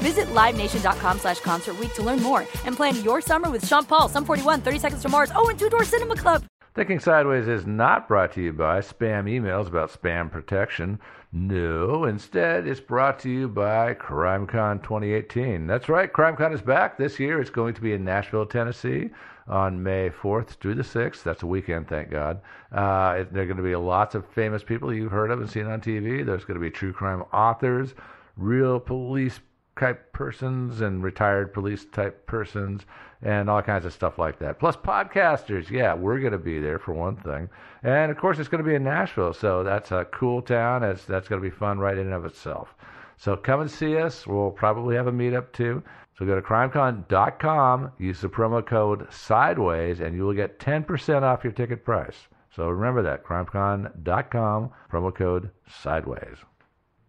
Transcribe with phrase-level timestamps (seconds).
[0.00, 4.24] Visit LiveNation.com slash Concert to learn more and plan your summer with Sean Paul, Sum
[4.24, 6.44] 41, 30 Seconds to Mars, oh, and Two Door Cinema Club.
[6.74, 11.00] Thinking Sideways is not brought to you by spam emails about spam protection.
[11.32, 15.66] No, instead, it's brought to you by CrimeCon 2018.
[15.66, 17.40] That's right, CrimeCon is back this year.
[17.40, 19.10] It's going to be in Nashville, Tennessee
[19.48, 21.24] on May 4th through the 6th.
[21.24, 22.40] That's a weekend, thank God.
[22.72, 25.66] Uh, there are going to be lots of famous people you've heard of and seen
[25.66, 26.24] on TV.
[26.24, 27.94] There's going to be true crime authors,
[28.36, 29.40] real police
[29.78, 32.84] type persons, and retired police type persons
[33.22, 34.58] and all kinds of stuff like that.
[34.58, 37.48] Plus podcasters, yeah, we're going to be there for one thing,
[37.82, 40.82] and of course it's going to be in Nashville, so that's a cool town.
[40.82, 42.74] That's that's going to be fun right in and of itself.
[43.16, 44.26] So come and see us.
[44.26, 45.82] We'll probably have a meetup too.
[46.16, 51.44] So go to crimecon.com, use the promo code Sideways, and you will get 10% off
[51.44, 52.28] your ticket price.
[52.54, 56.36] So remember that crimecon.com, promo code Sideways.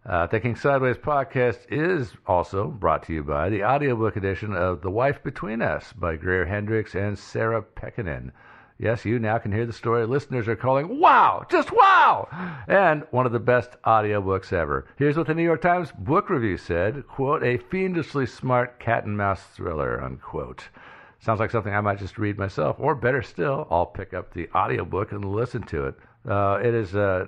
[0.04, 4.90] Uh, Thinking Sideways podcast is also brought to you by the audiobook edition of The
[4.90, 8.32] Wife Between Us by Greer Hendricks and Sarah Pekkanen.
[8.80, 12.26] Yes, you now can hear the story listeners are calling wow, just wow,
[12.66, 14.88] and one of the best audiobooks ever.
[14.96, 19.16] Here's what the New York Times book review said, quote, a fiendishly smart cat and
[19.16, 20.68] mouse thriller, unquote.
[21.20, 24.50] Sounds like something I might just read myself, or better still, I'll pick up the
[24.52, 25.94] audiobook and listen to it.
[26.28, 27.26] Uh, it is uh,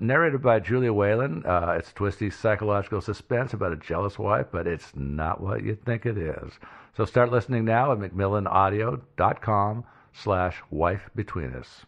[0.00, 1.44] narrated by Julia Whelan.
[1.44, 6.06] Uh, it's twisty psychological suspense about a jealous wife, but it's not what you think
[6.06, 6.52] it is.
[6.96, 11.84] So start listening now at macmillanaudio.com slash wife between us.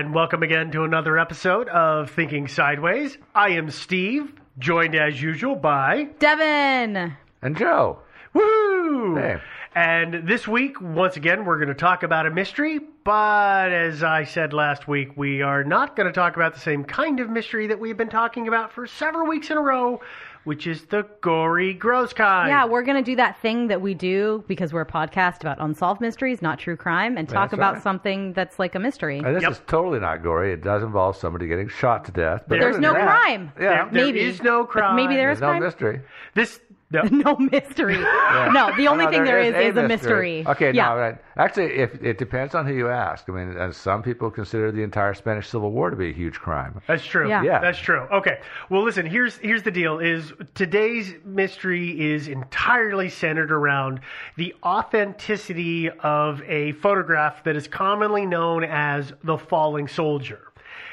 [0.00, 3.18] And welcome again to another episode of Thinking Sideways.
[3.34, 7.14] I am Steve, joined as usual by Devin.
[7.42, 7.98] And Joe.
[8.32, 9.16] Woo!
[9.16, 9.36] Hey.
[9.74, 14.24] And this week, once again, we're going to talk about a mystery, but as I
[14.24, 17.66] said last week, we are not going to talk about the same kind of mystery
[17.66, 20.00] that we've been talking about for several weeks in a row,
[20.44, 22.48] which is the gory, gross kind.
[22.48, 25.60] Yeah, we're going to do that thing that we do because we're a podcast about
[25.60, 27.82] unsolved mysteries, not true crime, and talk That's about right.
[27.82, 29.18] something that's like a mystery.
[29.18, 29.52] And this Yep.
[29.52, 30.52] is totally not gory.
[30.52, 32.44] It does involve somebody getting shot to death.
[32.48, 33.52] But There's other no than that- crime.
[33.60, 33.84] Yeah.
[33.84, 34.96] There maybe is no But crime.
[34.96, 35.62] maybe there There's is no crime.
[35.62, 36.00] mystery.
[36.34, 37.98] This no, no mystery.
[37.98, 40.44] No, the only No, thing there is a is a mystery.
[40.46, 40.88] Okay, yeah.
[40.88, 41.18] no, right.
[41.36, 43.28] Actually, if, it depends on who you ask.
[43.28, 46.80] I mean, some people consider the entire Spanish Civil War to be a huge crime.
[46.86, 47.28] That's true.
[47.28, 47.42] Yeah.
[47.42, 47.60] Yeah.
[47.60, 48.00] That's true.
[48.12, 48.40] Okay.
[48.68, 54.00] Well, listen, here's here's the deal is today's mystery is entirely centered around
[54.36, 60.40] the authenticity of a photograph that is commonly known as the falling soldier.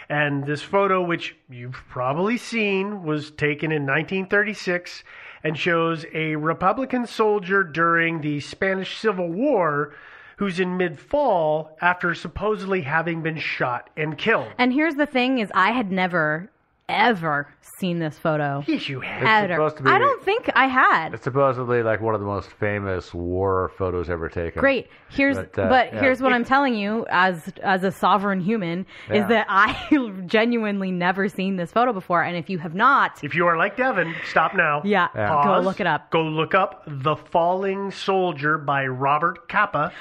[0.09, 5.03] And this photo, which you've probably seen, was taken in 1936
[5.44, 9.94] and shows a Republican soldier during the Spanish Civil War
[10.38, 14.48] who's in mid fall after supposedly having been shot and killed.
[14.57, 16.50] And here's the thing: is I had never
[16.89, 17.48] ever
[17.80, 18.63] seen this photo.
[18.66, 19.44] Yes, you have.
[19.44, 19.54] Ever.
[19.54, 21.13] supposed to be- I don't think I had.
[21.13, 24.60] It's supposedly like one of the most famous war photos ever taken.
[24.60, 24.88] Great.
[25.10, 26.00] Here's But, but, uh, yeah.
[26.00, 29.75] here's what I'm telling you as as a sovereign human is that I
[30.25, 33.78] genuinely never seen this photo before and if you have not If you are like
[33.78, 34.81] Devin, stop now.
[34.83, 35.44] yeah, Yeah.
[35.44, 36.10] go look it up.
[36.10, 39.92] Go look up The Falling Soldier by Robert Capa.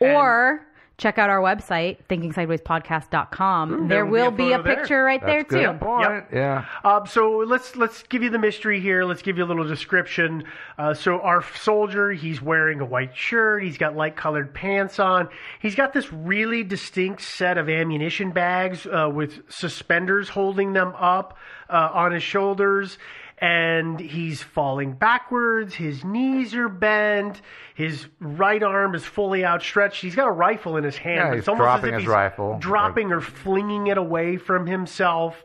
[0.00, 0.66] Or
[1.00, 3.88] check out our website thinkingsidewayspodcast.com.
[3.88, 4.76] there will be will a be a photo there.
[4.76, 5.78] picture right there That's good too.
[5.84, 6.24] point.
[6.32, 6.66] Yeah.
[6.84, 9.04] Um, so let's let's give you the mystery here.
[9.04, 10.44] Let's give you a little description.
[10.78, 13.62] Uh, so our soldier, he's wearing a white shirt.
[13.64, 15.28] He's got light colored pants on.
[15.60, 21.36] He's got this really distinct set of ammunition bags uh, with suspenders holding them up
[21.68, 22.98] uh, on his shoulders.
[23.40, 25.74] And he's falling backwards.
[25.74, 27.40] His knees are bent.
[27.74, 30.02] His right arm is fully outstretched.
[30.02, 31.16] He's got a rifle in his hand.
[31.16, 32.58] Yeah, he's it's almost as dropping if his he's rifle.
[32.58, 35.42] dropping or flinging it away from himself.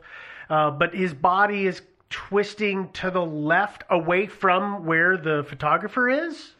[0.50, 6.52] Uh, but his body is twisting to the left away from where the photographer is?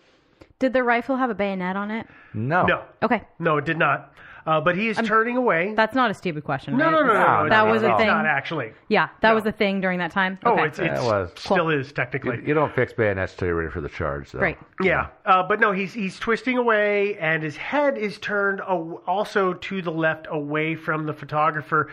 [0.59, 2.07] Did the rifle have a bayonet on it?
[2.33, 2.65] No.
[2.65, 2.83] No.
[3.03, 3.23] Okay.
[3.39, 4.13] No, it did not.
[4.47, 5.75] Uh, but he is turning away.
[5.75, 6.77] That's not a stupid question.
[6.77, 6.91] no, right?
[6.93, 7.49] no, no, no, No, no.
[7.49, 8.07] That no, was no, a it's thing.
[8.07, 8.73] not actually.
[8.89, 9.35] Yeah, that No.
[9.35, 10.39] was a thing during that time.
[10.45, 10.67] Oh, Okay.
[10.67, 11.31] it's, it's it was.
[11.37, 12.41] still is technically.
[12.47, 14.39] You don't fix bayonets till you're ready for the charge, though.
[14.39, 14.57] Great.
[14.81, 19.55] Yeah, uh, but no, he's he's twisting away, and his head is turned aw- also
[19.55, 21.91] to the left, away from the photographer.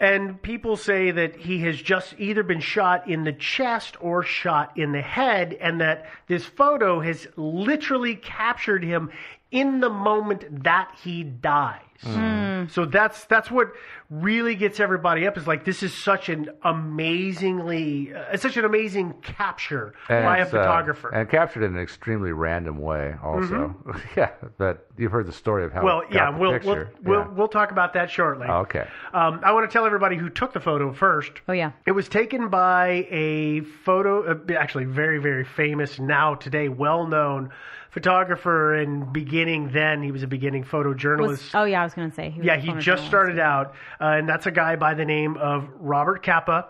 [0.00, 4.78] And people say that he has just either been shot in the chest or shot
[4.78, 9.10] in the head, and that this photo has literally captured him
[9.50, 11.80] in the moment that he dies.
[12.02, 12.64] Hmm.
[12.70, 13.72] So that's that's what
[14.10, 15.38] really gets everybody up.
[15.38, 20.38] Is like this is such an amazingly, uh, it's such an amazing capture And by
[20.38, 21.14] a it's, uh, photographer.
[21.14, 23.74] and captured in an extremely random way, also.
[24.16, 25.78] yeah, but you've heard the story of how.
[25.78, 25.86] Mm-hmm.
[25.86, 28.48] Well, it got yeah, the we'll we'll we'll, we'll talk about that shortly.
[28.48, 28.86] Okay.
[29.14, 31.32] Um, I want to tell everybody who took the photo first.
[31.48, 31.72] Oh yeah.
[31.86, 37.50] It was taken by a photo, uh, actually very very famous now today, well known
[37.90, 38.74] photographer.
[38.74, 41.28] And beginning then, he was a beginning photojournalist.
[41.28, 42.34] Was, oh yeah, I was gonna say.
[42.36, 45.68] was Yeah, he just started out, uh, and that's a guy by the name of
[45.78, 46.68] Robert Capa.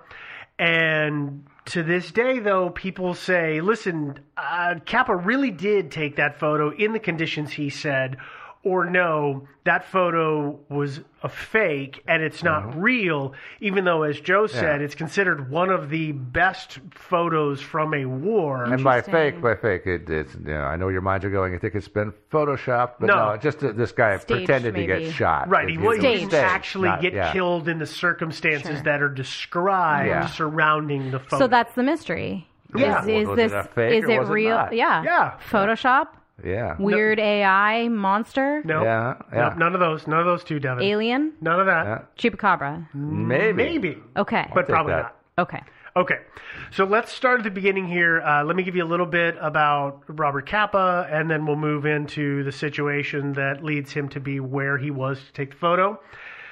[0.59, 6.71] And to this day, though, people say, listen, uh, Capa really did take that photo
[6.71, 8.19] in the conditions he said,
[8.63, 14.47] or no, that photo was a fake and it's not real, even though, as Joe
[14.47, 14.81] said, Mm-hmm.
[14.81, 14.85] Yeah.
[14.85, 18.65] it's considered one of the best photos from a war.
[18.65, 21.55] And by fake, by fake, it, it's you know, I know your minds are going.
[21.55, 23.31] I think it's been photoshopped, but No.
[23.33, 25.05] no, just that this guy Staged, pretended to maybe.
[25.05, 25.49] get shot.
[25.49, 27.33] Right, he, It- wa- it he was didn't actually not- get yeah.
[27.33, 28.83] killed in the circumstances Sure.
[28.83, 30.27] that are described Yeah.
[30.27, 31.39] surrounding the photo.
[31.39, 32.47] So that's the mystery.
[32.77, 33.01] Yeah.
[33.03, 34.57] Is, is Was it this a fake is or it was it real?
[34.57, 34.73] not?
[34.75, 35.03] yeah.
[35.03, 35.33] Yeah.
[35.51, 36.09] Photoshop.
[36.45, 36.77] Yeah.
[36.79, 38.63] Weird AI monster.
[38.65, 39.55] no, Yeah, no, yeah.
[39.57, 40.83] none of those, none of those two, Devin.
[40.85, 41.33] Alien.
[41.41, 41.87] None of that.
[41.87, 42.03] Yeah.
[42.31, 42.87] Chupacabra.
[42.95, 43.53] Maybe.
[43.53, 44.47] Maybe, Okay.
[44.55, 45.03] but probably that.
[45.03, 45.17] not.
[45.39, 45.63] okay.
[45.97, 46.19] Okay,
[46.71, 48.21] so let's start at the beginning here.
[48.21, 51.85] Uh, let me give you a little bit about Robert Capa, and then we'll move
[51.85, 56.01] into the situation that leads him to be where he was to take the photo.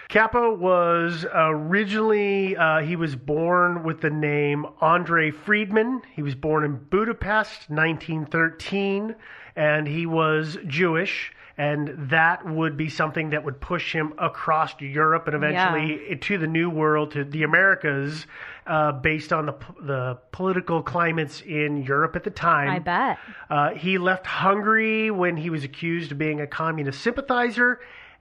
[0.08, 6.02] Capa was originally, uh, he was born with the name Andre Friedman.
[6.16, 9.14] He was born in Budapest, 1913,
[9.56, 11.32] and he was Jewish.
[11.56, 16.46] And that would be something that would push him across Europe and eventually to the
[16.46, 18.26] New World, to the Americas,
[18.68, 22.70] uh, based on the the political climates in Europe at the time.
[22.70, 23.18] I bet.
[23.50, 27.80] Uh, he left Hungary when he was accused of being a communist sympathizer,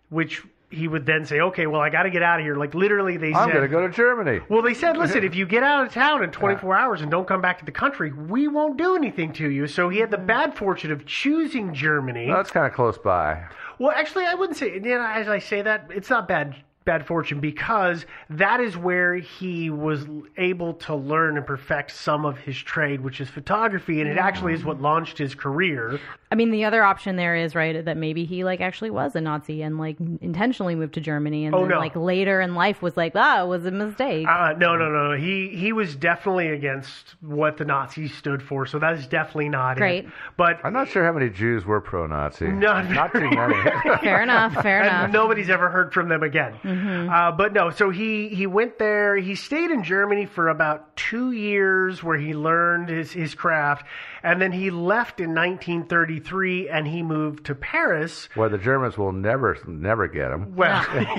[0.10, 2.74] which he would then say, "Okay, well, I got to get out of here." Like
[2.74, 4.42] literally, they said I'm going to go to Germany.
[4.50, 7.28] well, they said, listen, if you get out of town in 24 hours and don't
[7.28, 9.68] come back to the country, we won't do anything to you.
[9.68, 12.28] So he had the bad fortune of choosing Germany.
[12.28, 13.46] Well, that's kind of close by.
[13.80, 14.74] Well, actually, I wouldn't say.
[14.74, 16.56] You know, as I say that, it's not bad
[16.88, 20.06] bad fortune because that is where he was
[20.38, 24.54] able to learn and perfect some of his trade, which is photography, and it actually
[24.54, 26.00] is what launched his career.
[26.32, 29.22] I mean, the other option there is right that maybe he like actually was a
[29.22, 31.78] Nazi and like intentionally moved to Germany, and Oh, then no.
[31.80, 34.26] like later in life was like, ah, it was a mistake.
[34.28, 35.16] Uh, no, no, no.
[35.18, 39.76] He he was definitely against what the Nazis stood for, so that is definitely not
[39.78, 40.06] Great.
[40.06, 40.12] it.
[40.38, 42.48] But I'm not sure how many Jews were pro-Nazi.
[42.48, 43.56] Not not too many.
[44.02, 44.54] fair enough.
[44.64, 45.12] Fair and enough.
[45.12, 46.54] nobody's ever heard from them again.
[46.78, 49.18] Uh, but no, so he he went there.
[49.18, 53.86] He stayed in Germany for about two years, where he learned his his craft,
[54.24, 58.30] and then he left in 1933, and he moved to Paris.
[58.36, 60.56] Where the Germans will never, never get him.
[60.56, 61.12] Well, Well,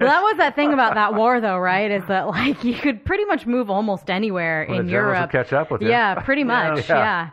[0.00, 1.90] that was that thing about that war, though, right?
[1.90, 5.16] Is that like you could pretty much move almost anywhere Well, in the Germans will
[5.18, 5.30] Europe.
[5.32, 5.88] catch up with you.
[5.88, 6.88] Yeah, pretty much.
[6.88, 6.96] Yeah.
[6.96, 7.30] yeah.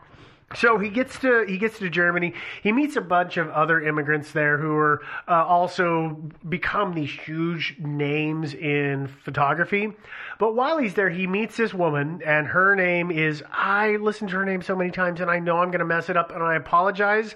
[0.55, 2.33] So he gets to he gets to Germany.
[2.61, 6.17] He meets a bunch of other immigrants there who are uh, also
[6.47, 9.93] become these huge names in photography.
[10.39, 14.37] But while he's there, he meets this woman, and her name is I listened to
[14.37, 16.43] her name so many times, and I know I'm going to mess it up, and
[16.43, 17.35] I apologize.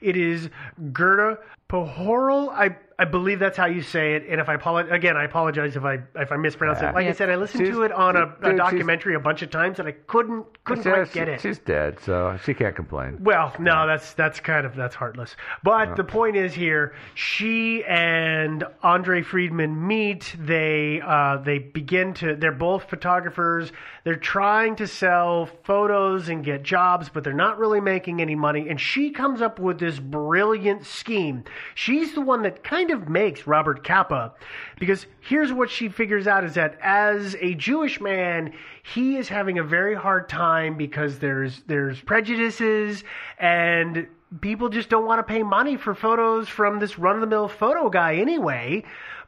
[0.00, 0.50] It is
[0.92, 2.50] Gerda Pohorylle.
[2.50, 4.24] I I believe that's how you say it.
[4.28, 6.94] And if I apologize again, I apologize if I if I mispronounce it.
[6.94, 9.20] Like I said, I listened She's- to it on a, a dude, she's- documentary a
[9.20, 11.40] bunch of times, and I couldn't couldn't quite get it.
[11.40, 13.18] She's dead, so she can't complain.
[13.20, 15.34] Well, no, that's that's kind of that's heartless.
[15.62, 20.34] But the point is here, she and Andre Friedman meet.
[20.38, 22.36] They uh, they begin to.
[22.36, 23.72] They're both photographers.
[24.04, 28.68] They're trying to sell photos and get jobs, but they're not really making any money.
[28.68, 31.44] And she comes up with this brilliant scheme.
[31.74, 34.32] She's the one that kind of makes Robert Capa
[34.78, 39.58] because here's what she figures out: is that as a Jewish man, he is having
[39.58, 43.04] a very hard time because there's there's prejudices
[43.38, 44.06] and
[44.40, 47.48] people just don't want to pay money for photos from this run of the mill
[47.48, 48.84] photo guy anyway.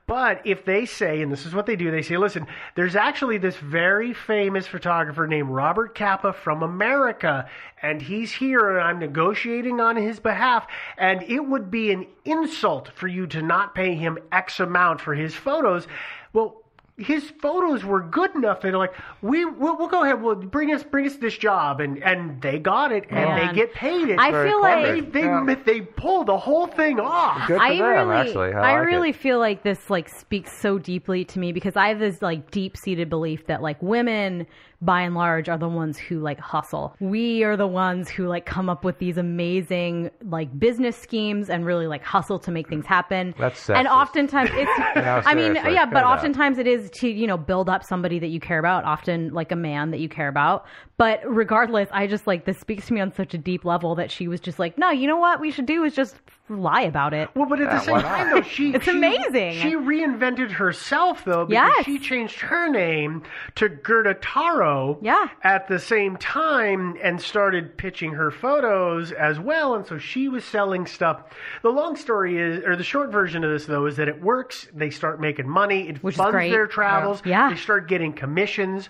[0.06, 2.46] But if they say, and this is what they do, they say, listen,
[2.76, 7.48] there's actually this very famous photographer named Robert Capa from America,
[7.82, 12.90] and he's here, and I'm negotiating on his behalf, and it would be an insult
[12.94, 15.88] for you to not pay him X amount for his photos.
[16.32, 16.62] Well,
[16.98, 20.72] his photos were good enough that they're like we we'll, we'll go ahead we'll bring
[20.72, 23.48] us bring us this job and and they got it and Man.
[23.48, 24.96] they get paid it I Very feel clever.
[24.96, 25.54] like they, Yeah.
[25.66, 28.52] they pulled the whole thing off Good for I them, really, actually.
[28.54, 29.16] I, I like really it.
[29.16, 32.76] feel like this like speaks so deeply to me because I have this like deep
[32.78, 34.46] seated belief that like women,
[34.82, 36.94] by and large, are the ones who like hustle.
[37.00, 41.64] We are the ones who like come up with these amazing like business schemes and
[41.64, 43.34] really like hustle to make things happen.
[43.38, 44.70] That's and oftentimes it's.
[45.06, 46.16] No, I mean, seriously, yeah, but it out.
[46.18, 48.84] oftentimes it is to you know build up somebody that you care about.
[48.84, 50.64] Often like a man that you care about.
[50.98, 54.10] But regardless, I just like this speaks to me on such a deep level that
[54.10, 56.16] she was just like, no, you know what we should do is just
[56.48, 57.28] lie about it.
[57.34, 59.52] well but at Yeah, the same why time though she It's she- amazing.
[59.60, 61.84] she reinvented herself though because Yes.
[61.84, 63.22] she changed her name
[63.56, 64.65] to Gerda Taro
[65.02, 65.28] Yeah.
[65.42, 70.44] at the same time and started pitching her photos as well and so she was
[70.44, 71.22] selling stuff.
[71.62, 74.68] The long story is or the short version of this though is that it works.
[74.74, 75.88] They start making money.
[75.88, 77.22] It Which funds their travels.
[77.24, 77.50] Yeah.
[77.50, 78.88] they start getting commissions.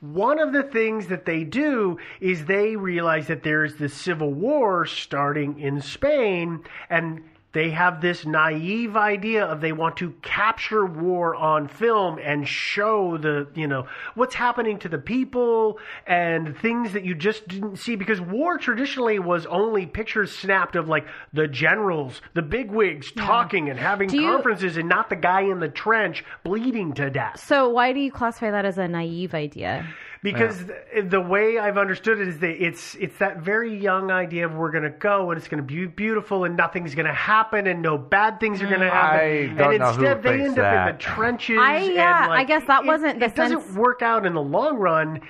[0.00, 4.86] One of the things that they do is they realize that there's this civil war
[4.86, 7.24] starting in Spain and
[7.58, 13.18] they have this naive idea of they want to capture war on film and show
[13.18, 17.96] the you know what's happening to the people and things that you just didn't see.
[17.96, 23.76] Because war traditionally was only pictures snapped of like the generals the bigwigs talking and
[23.78, 27.40] having Do you- conferences and not the guy in the trench bleeding to death.
[27.44, 29.84] So why do you classify that as a naive idea?
[30.22, 34.46] Because th- the way I've understood it is that it's it's that very young idea
[34.46, 37.12] of we're going to go and it's going to be beautiful and nothing's going to
[37.12, 39.20] happen and no bad things are going to mm, happen.
[39.20, 41.58] I and don't know who instead they thinks end up in the trenches.
[41.60, 44.34] I- yeah, and like, I guess that it- wasn't the It doesn't work out in
[44.34, 45.20] the long run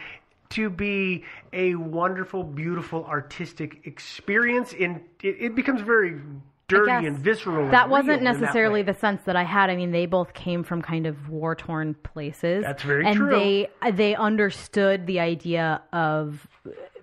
[0.50, 4.73] to be a wonderful, beautiful, artistic experience.
[4.73, 6.21] In it, it becomes very
[6.68, 7.70] dirty and visceral.
[7.70, 9.70] That and wasn't in that necessarily the sense that I had.
[9.70, 12.64] I mean, they both came from kind of war torn places.
[12.64, 13.30] That's very and true.
[13.30, 16.46] they uh, they understood the idea of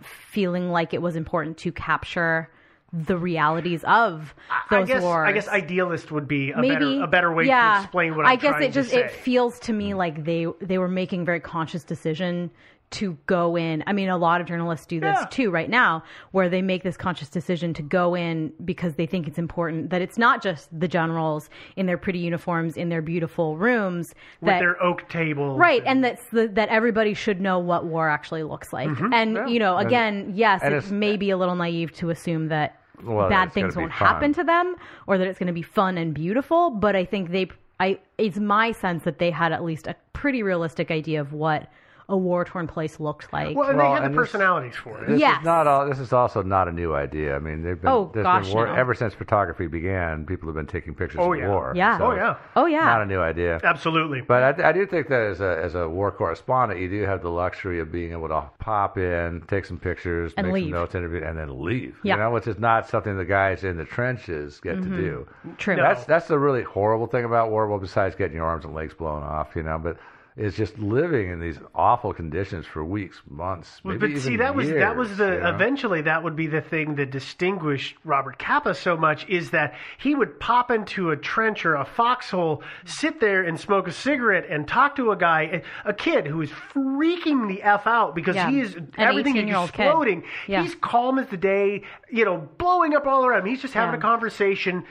[0.02, 2.50] feeling like it was important to capture
[2.94, 4.34] the realities of
[4.70, 5.28] those I guess, wars.
[5.28, 7.80] I guess idealist would be a maybe better a better way yeah.
[7.80, 10.78] to explain what I'm I'm guess it just it feels to me like they they
[10.78, 12.52] were making very conscious decision
[12.92, 13.84] to go in.
[13.88, 15.26] I mean, a lot of journalists do this Yeah.
[15.30, 19.28] too right now, where they make this conscious decision to go in because they think
[19.28, 23.58] it's important that it's not just the generals in their pretty uniforms in their beautiful
[23.58, 25.60] rooms with that their oak tables.
[25.60, 28.88] Right, and that's the, that everybody should know what war actually looks like.
[28.88, 29.14] Mm-hmm.
[29.14, 32.80] And you know, again, yes, and it may be a little naive to assume that
[33.04, 34.76] Well, bad things won't happen to them
[35.08, 36.70] or that it's going to be fun and beautiful.
[36.70, 37.50] But I think they,
[37.80, 41.68] I, it's my sense that they had at least a pretty realistic idea of what
[42.08, 43.56] a war torn place looked like.
[43.56, 45.08] Well, and Well, they had and the this- personalities for it.
[45.08, 45.40] This Yes.
[45.40, 45.88] is not all.
[45.88, 47.36] This is also not a new idea.
[47.36, 47.90] I mean, they've been.
[47.90, 48.74] Oh, there's gosh, been war, no.
[48.76, 50.26] ever since photography began.
[50.26, 51.48] People have been taking pictures Oh, of yeah.
[51.50, 51.74] war.
[51.76, 51.98] Yeah.
[51.98, 52.36] So Oh, yeah.
[52.56, 52.86] oh yeah.
[52.86, 53.60] Not a new idea.
[53.64, 54.22] Absolutely.
[54.22, 57.22] But I, I do think that as a as a war correspondent, you do have
[57.24, 60.64] the luxury of being able to pop in, take some pictures, And make leave.
[60.66, 61.98] some notes, interview, and then leave.
[62.04, 62.14] Yeah.
[62.16, 62.22] Mm-hmm.
[62.22, 65.28] You know, which is not something the guys in the trenches get to do.
[65.58, 65.76] True.
[65.76, 67.68] That's that's the really horrible thing about war.
[67.68, 69.98] Well, besides getting your arms and legs blown off, you know, but
[70.38, 74.46] it's just living in these awful conditions for weeks, months, Well, maybe but see, even
[74.46, 75.50] that was that was the you know?
[75.56, 80.14] eventually that would be the thing that distinguished Robert Capa so much is that he
[80.14, 84.68] would pop into a trench or a foxhole, sit there and smoke a cigarette and
[84.68, 88.50] talk to a guy, a kid who is freaking the f out because Yeah.
[88.50, 90.24] he is An everything is exploding.
[90.48, 90.64] Yeah.
[90.64, 93.42] He's calm as the day, you know, blowing up all around.
[93.42, 93.46] him.
[93.48, 94.00] He's just having Yeah.
[94.00, 94.84] a conversation.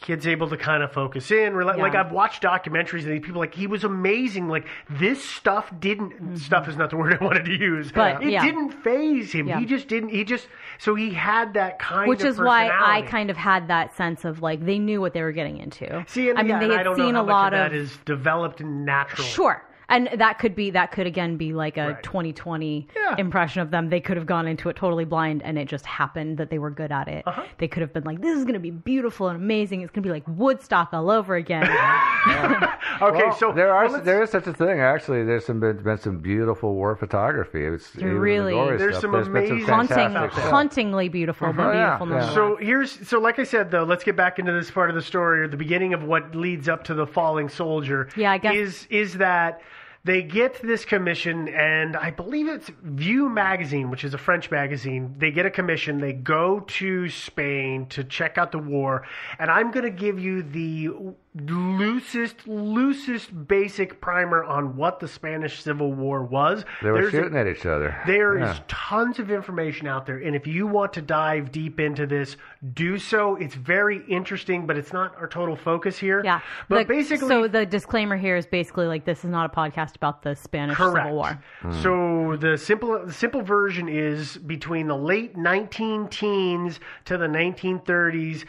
[0.00, 1.52] Kid's able to kind of focus in.
[1.54, 1.82] Rela- Yeah.
[1.82, 4.48] Like I've watched documentaries and these people like he was amazing.
[4.48, 6.38] Like this stuff didn't.
[6.38, 7.88] Stuff is not the word I wanted to use.
[7.88, 7.96] Mm-hmm.
[7.96, 8.44] But, it yeah.
[8.44, 9.48] didn't phase him.
[9.48, 9.58] Yeah.
[9.60, 10.10] He just didn't.
[10.10, 10.46] He just
[10.78, 14.24] so he had that kind of, Which is why I kind of had that sense
[14.24, 16.04] of like they knew what they were getting into.
[16.08, 16.30] see.
[16.30, 17.60] And, I mean, they and had I don't seen know a how much lot of
[17.66, 19.28] of that is developed naturally.
[19.28, 19.64] Sure.
[19.90, 22.02] And that could be that could again be like a Right.
[22.02, 23.14] 2020 Yeah.
[23.16, 23.88] impression of them.
[23.88, 26.70] They could have gone into it totally blind, and it just happened that they were
[26.70, 27.26] good at it.
[27.26, 27.42] Uh-huh.
[27.56, 29.80] They could have been like, "This is going to be beautiful and amazing.
[29.80, 31.66] It's going to be like Woodstock all over again."
[33.00, 35.22] Okay, Well, so there are well, there is such a thing actually.
[35.22, 37.64] There's some been, been some beautiful war photography.
[37.64, 39.02] It's even the really- gory There's stuff.
[39.02, 40.32] some There's been amazing fantastic Haunting, stuff.
[40.32, 40.50] stuff.
[40.50, 42.12] hauntingly beautiful, but yeah, beautiful yeah.
[42.14, 42.34] nonetheless.
[42.34, 45.02] So here's so like I said though, let's get back into this part of the
[45.02, 48.08] story or the beginning of what leads up to the falling soldier.
[48.16, 49.60] Yeah, I guess- is is that
[50.04, 55.14] they get this commission and I believe it's View magazine, which is a French magazine.
[55.18, 59.06] They get a commission, they go to Spain to check out the war,
[59.38, 65.62] and I'm going to give you the loosest loosest basic primer on what the Spanish
[65.62, 66.64] Civil War was.
[66.82, 67.96] They were There's a- shooting at each other.
[68.06, 68.58] there is Yeah.
[68.68, 72.36] tons of information out there, and if you want to dive deep into this,
[72.74, 73.36] do so.
[73.36, 76.22] It's very interesting, but it's not our total focus here.
[76.24, 79.54] yeah, but The- basically, so the disclaimer here is basically like this is not a
[79.54, 80.96] podcast about the Spanish correct.
[81.06, 81.38] Civil War.
[81.60, 81.72] Hmm.
[81.72, 88.44] So the simple the simple version is between the late 19 teens to the 1930s.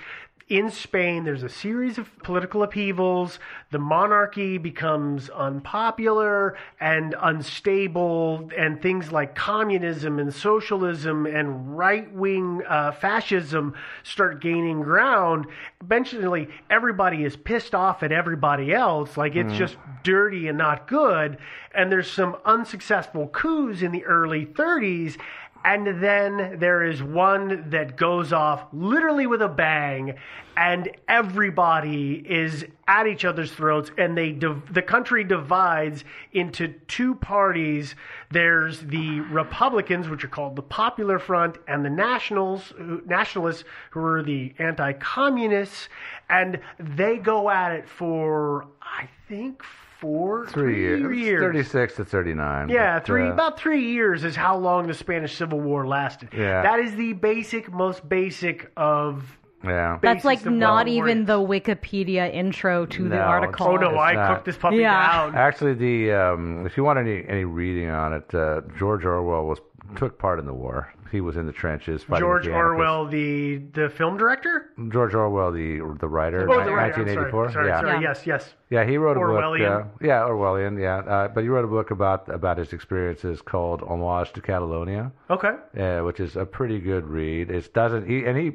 [0.49, 3.37] In Spain, there's a series of political upheavals.
[3.69, 12.63] The monarchy becomes unpopular and unstable, and things like communism and socialism and right wing
[12.67, 15.45] uh, fascism start gaining ground.
[15.81, 19.17] Eventually, everybody is pissed off at everybody else.
[19.17, 21.37] Like it's just dirty and not good.
[21.75, 25.17] And there's some unsuccessful coups in the early 30s.
[25.65, 30.15] And then there is one that goes off literally with a bang,
[30.55, 37.15] and everybody is at each other's throats, and they div- the country divides into two
[37.15, 37.95] parties.
[38.31, 44.03] There's the Republicans, which are called the Popular Front, and the Nationals, who, Nationalists, who
[44.03, 45.89] are the anti-communists,
[46.29, 49.63] and they go at it for I think
[49.99, 51.17] four, three years.
[51.17, 51.41] years.
[51.41, 52.69] Thirty six to thirty nine.
[52.69, 56.29] Yeah, three uh, about three years is how long the Spanish Civil War lasted.
[56.33, 56.61] Yeah.
[56.61, 59.37] that is the basic, most basic of.
[59.63, 59.99] Yeah.
[60.01, 63.67] That's like not what even the Wikipedia intro to the No, article.
[63.67, 64.33] Oh no, It's I not.
[64.33, 65.11] cooked this puppy Yeah.
[65.11, 65.35] down.
[65.35, 69.59] Actually, the um, if you want any any reading on it, uh, George Orwell was
[69.95, 70.93] took part in the war.
[71.11, 72.03] He was in the trenches.
[72.03, 72.79] fighting with George the anarchists.
[72.79, 74.69] Orwell, the the film director.
[74.89, 77.01] George Orwell, the the writer, Oh, the writer.
[77.01, 77.51] I'm 1984.
[77.51, 77.79] Sorry, sorry, yeah.
[77.81, 77.93] sorry.
[77.95, 77.99] Yeah.
[78.09, 78.53] Yes, yes.
[78.69, 79.77] Yeah, he wrote a Orwellian.
[79.83, 79.87] book.
[80.01, 80.79] Uh, yeah, Orwellian.
[80.79, 85.11] Yeah, uh, but he wrote a book about about his experiences called "Homage to Catalonia,"
[85.31, 85.53] Okay.
[85.79, 87.49] uh, which is a pretty good read.
[87.49, 88.51] It doesn't he and he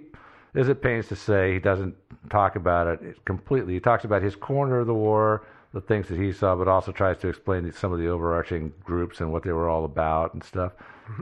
[0.55, 1.95] is it pains to say he doesn't
[2.31, 3.75] talk about it completely.
[3.75, 6.93] He talks about his corner of the war, the things that he saw, but also
[6.93, 10.43] tries to explain some of the overarching groups and what they were all about and
[10.43, 10.73] stuff.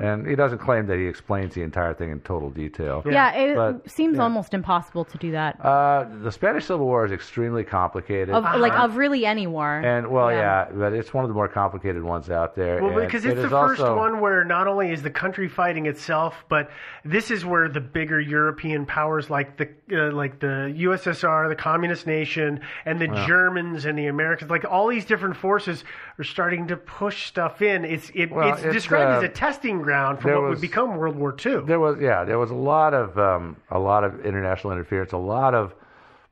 [0.01, 3.03] And he doesn't claim that he explains the entire thing in total detail.
[3.05, 4.23] Yeah, it But, seems yeah.
[4.23, 5.61] almost impossible to do that.
[5.61, 8.31] Uh, the Spanish Civil War is extremely complicated.
[8.35, 9.79] of like of really any war.
[9.79, 10.67] And well, Yeah.
[10.69, 10.73] yeah.
[10.73, 12.81] but it's one of the more complicated ones out there.
[12.81, 15.49] Well, and because it it's the first also- one where not only is the country
[15.49, 16.71] fighting itself, but
[17.05, 22.07] this is where the bigger European powers like the uh, like the USSR, the communist
[22.07, 25.85] nation, and the Germans and the Americans, like all these different forces,
[26.19, 27.85] are starting to push stuff in.
[27.85, 30.61] It's it, Well, it's, it's, described uh, as a testing ground for there what would
[30.61, 31.61] become World War II.
[31.61, 35.13] There was yeah, there was a lot of um, a lot of international interference.
[35.13, 35.75] A lot of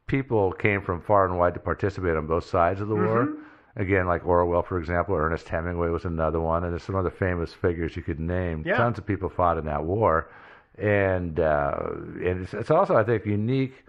[0.07, 3.27] people came from far and wide to participate on both sides of the war.
[3.27, 3.81] Mm-hmm.
[3.81, 7.55] Again, like Orwell, for example, Ernest Hemingway was another one, and there's some other famous
[7.55, 8.65] figures you could name.
[8.67, 8.77] Yeah.
[8.77, 10.29] Tons of people fought in that war,
[10.77, 13.85] and uh, and it's, it's also I think unique,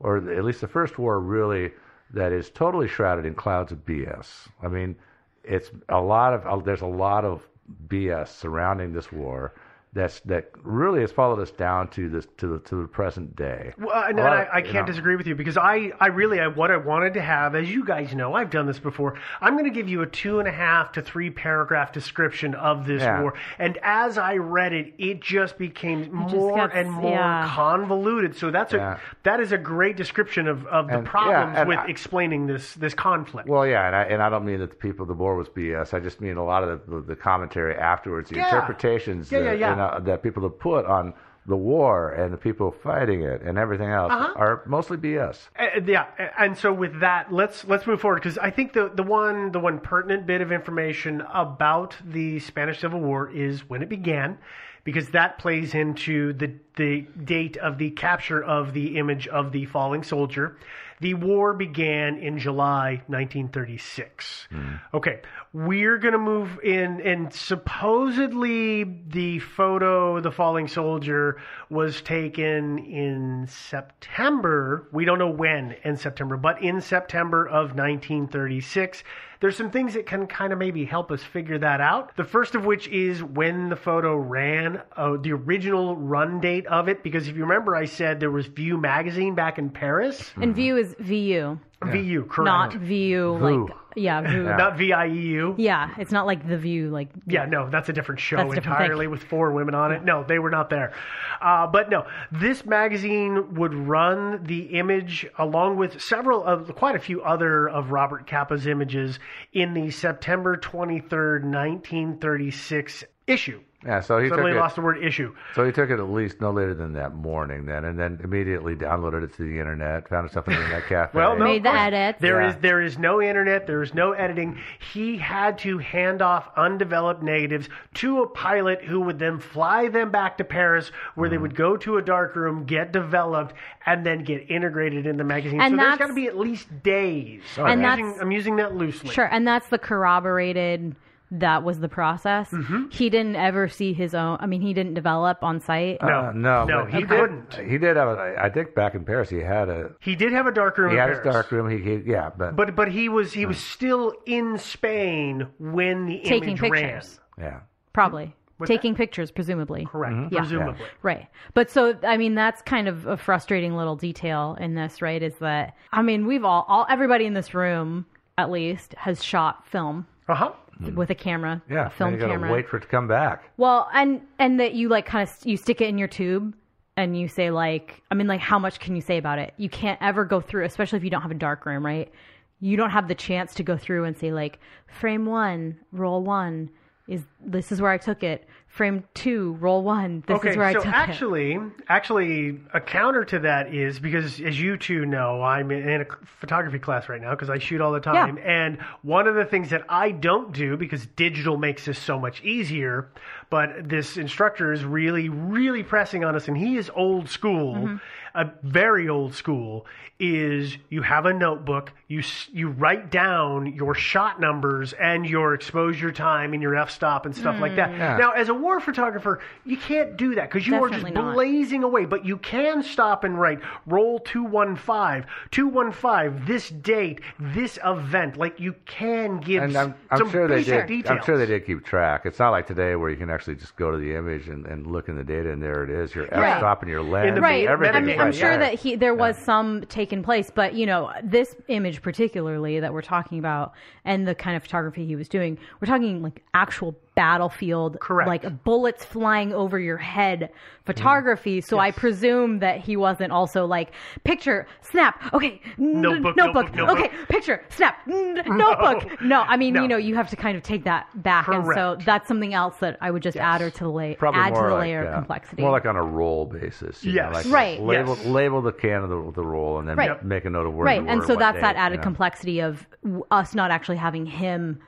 [0.00, 1.70] or at least the first war really
[2.12, 4.48] that is totally shrouded in clouds of BS.
[4.62, 4.96] I mean,
[5.44, 7.46] it's a lot of uh, there's a lot of
[7.88, 9.54] BS surrounding this war
[9.92, 13.72] that's that really has followed us down to this to the to the present day.
[13.76, 14.84] Well, and A lot I, I can't know.
[14.86, 17.84] disagree with you because I, I really, I, what I wanted to have, as you
[17.84, 19.18] guys know, I've done this before.
[19.40, 22.86] I'm going to give you a two and a half to three paragraph description of
[22.86, 23.20] this Yeah.
[23.20, 27.50] war, and as I read it, it just became just more gets- and more yeah.
[27.52, 28.36] convoluted.
[28.36, 28.94] So that's Yeah.
[28.94, 31.86] a that is a great description of, of the And- yeah, problems and with I-
[31.86, 33.48] explaining this this conflict.
[33.48, 35.48] Well, yeah, and I, and I don't mean that the people of the war was
[35.48, 35.94] BS.
[35.94, 38.46] I just mean a lot of the, the, the commentary afterwards, the Yeah.
[38.46, 39.79] interpretations Yeah, yeah, that, yeah.
[39.80, 41.14] You know, that people have put on
[41.46, 44.32] the war and the people fighting it and everything else Uh-huh.
[44.36, 45.48] are mostly BS.
[45.58, 46.04] Uh, yeah,
[46.38, 49.58] and so with that, let's let's move forward because I think the the one the
[49.58, 54.38] one pertinent bit of information about the Spanish Civil War is when it began,
[54.84, 59.64] because that plays into the the date of the capture of the image of the
[59.64, 60.56] falling soldier.
[61.00, 64.48] The war began in July 1936.
[64.50, 64.74] Hmm.
[64.92, 65.20] Okay,
[65.54, 73.46] we're going to move in, and supposedly the photo, the falling soldier, was taken in
[73.48, 74.88] September.
[74.92, 79.02] We don't know when in September, but in September of 1936.
[79.40, 82.14] There's some things that can kind of maybe help us figure that out.
[82.14, 86.88] The first of which is when the photo ran, uh, the original run date of
[86.88, 90.30] it, because if you remember, I said there was View magazine back in Paris.
[90.36, 92.46] And View is VU, VU, correct.
[92.46, 93.38] not VU View.
[93.38, 94.44] like yeah, VU.
[94.44, 94.56] Yeah.
[94.56, 95.54] Not V I E U.
[95.58, 98.66] Yeah, it's not like the View like Yeah, no, that's a different show a different
[98.66, 99.10] entirely thing.
[99.10, 100.04] with four women on it.
[100.04, 100.92] No, they were not there.
[101.40, 107.00] Uh, but no, this magazine would run the image along with several of quite a
[107.00, 109.18] few other of Robert Capa's images
[109.52, 113.60] in the September 23rd, 1936 issue.
[113.84, 114.60] Yeah, so he Suddenly took it.
[114.60, 115.34] lost the word issue.
[115.54, 118.74] So he took it at least no later than that morning, then, and then immediately
[118.76, 121.12] downloaded it to the internet, found himself in the internet cafe.
[121.14, 121.80] Well, no, Made of the course.
[121.80, 122.20] edits.
[122.20, 122.48] There Yeah.
[122.50, 123.66] is there is no internet.
[123.66, 124.58] There is no editing.
[124.92, 130.10] He had to hand off undeveloped negatives to a pilot who would then fly them
[130.10, 131.42] back to Paris, where they Mm-hmm.
[131.42, 133.54] would go to a dark room, get developed,
[133.86, 135.58] and then get integrated in the magazine.
[135.58, 137.40] And so there's that's- got to be at least days.
[137.56, 139.14] And I'm, that's- using, I'm using that loosely.
[139.14, 140.94] Sure, and that's the corroborated.
[141.32, 142.50] That was the process.
[142.50, 142.88] Mm-hmm.
[142.90, 144.36] He didn't ever see his own.
[144.40, 145.98] I mean, he didn't develop on site.
[146.02, 147.54] No, Uh, no, no, but he did- couldn't.
[147.54, 148.34] He did have a.
[148.36, 149.92] I think back in Paris, he had a.
[150.00, 150.90] He did have a dark room.
[150.90, 151.34] He in had his Paris.
[151.34, 151.70] dark room.
[151.70, 156.20] He, he yeah, but, But but he was he was still in Spain when the
[156.24, 156.72] taking image ran.
[156.72, 157.60] pictures, yeah.
[157.92, 158.34] probably
[158.66, 159.86] taking pictures, presumably.
[159.86, 160.40] Correct, Yeah.
[160.40, 160.84] presumably.
[161.02, 161.28] Right.
[161.54, 165.22] But so, I mean, that's kind of a frustrating little detail in this, right?
[165.22, 168.04] Is that, I mean, we've all, all everybody in this room,
[168.36, 170.52] at least, has shot film Uh huh.
[170.80, 170.94] Hmm.
[170.94, 172.52] with a camera, Yeah, a film you gotta camera.
[172.52, 173.44] wait for it to come back.
[173.56, 176.54] Well, and and that you like kind of you stick it in your tube
[176.96, 179.54] and you say like, I mean, like how much can you say about it?
[179.56, 182.12] You can't ever go through, especially if you don't have a dark room, right?
[182.60, 186.70] You don't have the chance to go through and say like, frame one, roll one
[187.08, 188.46] is this is where I took it.
[188.70, 190.22] Frame two, roll one.
[190.28, 190.94] This okay, is where I so took it.
[190.94, 196.06] actually, actually, a counter to that is because, as you two know, I'm in a
[196.24, 199.70] photography class right now because I shoot all the time, and one of the things
[199.70, 203.08] that I don't do because digital makes this so much easier,
[203.50, 207.96] but this instructor is really, really pressing on us, and he is old school, Mm-hmm.
[208.34, 209.86] a very old school.
[210.22, 216.12] Is you have a notebook, you you write down your shot numbers and your exposure
[216.12, 217.90] time and your f stop and stuff like that.
[217.92, 218.18] Yeah.
[218.18, 221.32] Now, as a war photographer, you can't do that because you are just Definitely not.
[221.34, 222.04] blazing away.
[222.04, 228.36] But you can stop and write roll 215, 215, this date, this event.
[228.36, 230.86] Like you can give And I'm, I'm some sure they basic did.
[230.86, 231.18] details.
[231.18, 232.26] I'm sure they did keep track.
[232.26, 234.86] It's not like today where you can actually just go to the image and, and
[234.86, 236.14] look in the data, and there it is.
[236.14, 236.52] Your Right.
[236.52, 237.66] f-stop and your lens, the right.
[237.66, 237.96] everything.
[237.96, 238.58] I mean, is I'm right sure there.
[238.70, 243.02] that he there was some taken place, but you know, this image particularly that we're
[243.02, 243.72] talking about,
[244.04, 248.28] and the kind of photography he was doing, we're talking like actual battlefield, Correct.
[248.28, 250.50] like bullets flying over your head
[250.86, 251.60] photography.
[251.60, 253.92] So I presume that he wasn't also like
[254.24, 256.98] picture, snap, okay, n- Notebook, notebook, notebook, notebook.
[257.12, 259.20] okay, picture, snap, n- notebook.
[259.20, 259.82] No, I mean, No.
[259.82, 262.76] you know, you have to kind of take that back, and so that's something else
[262.78, 265.04] that I would just add or to the la- Probably add to the like, layer
[265.06, 265.62] uh, of complexity.
[265.62, 267.04] More like on a roll basis.
[267.04, 267.34] you know, Yes.
[267.44, 267.80] like Right.
[267.80, 268.26] Label, Yes.
[268.26, 270.24] label the can of the, the roll and then Right.
[270.24, 272.02] make a note of where right you and so what that's that added you know.
[272.04, 272.86] complexity of
[273.30, 274.80] us not actually having him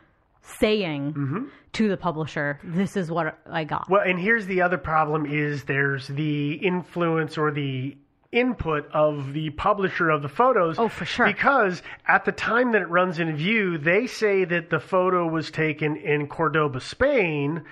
[0.43, 1.45] saying Mm-hmm.
[1.73, 5.65] to the publisher this is what i got Well, and here's the other problem: is
[5.65, 7.97] there's the influence or the
[8.33, 10.79] input of the publisher of the photos.
[10.79, 11.27] Oh, for sure.
[11.27, 15.51] Because at the time that it runs in view, they say that the photo was
[15.51, 17.63] taken in Cordoba, Spain.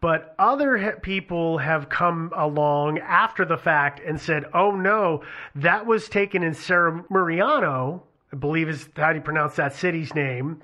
[0.00, 5.22] But other people have come along after the fact and said, "Oh no,
[5.54, 10.14] that was taken in Cerro Muriano, I believe is how do you pronounce that city's
[10.14, 10.60] name."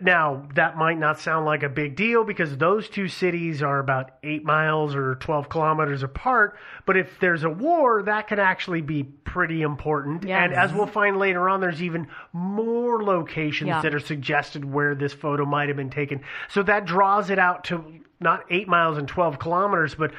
[0.00, 4.12] Now, that might not sound like a big deal because those two cities are about
[4.22, 6.56] eight miles or 12 kilometers apart.
[6.86, 10.24] But if there's a war, that can actually be pretty important.
[10.24, 10.40] Yes.
[10.44, 13.82] And as we'll find later on, there's even more locations Yeah.
[13.82, 16.22] that are suggested where this photo might have been taken.
[16.48, 17.84] So that draws it out to
[18.22, 20.12] not eight miles and 12 kilometers, but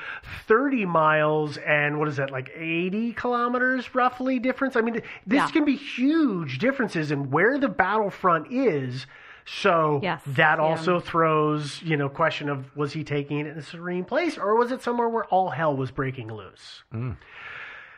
[0.48, 4.76] 30 miles and what is that, like 80 kilometers roughly difference?
[4.76, 5.48] I mean, this Yeah.
[5.50, 9.06] can be huge differences in where the battlefront is.
[9.60, 10.64] So Yes, that yeah.
[10.64, 14.56] also throws, you know, question of was he taking it in a serene place or
[14.56, 16.84] was it somewhere where all hell was breaking loose?
[16.94, 17.18] Mm.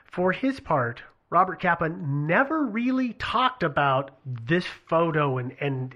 [0.06, 5.96] For his part, Robert Capa never really talked about this photo and, and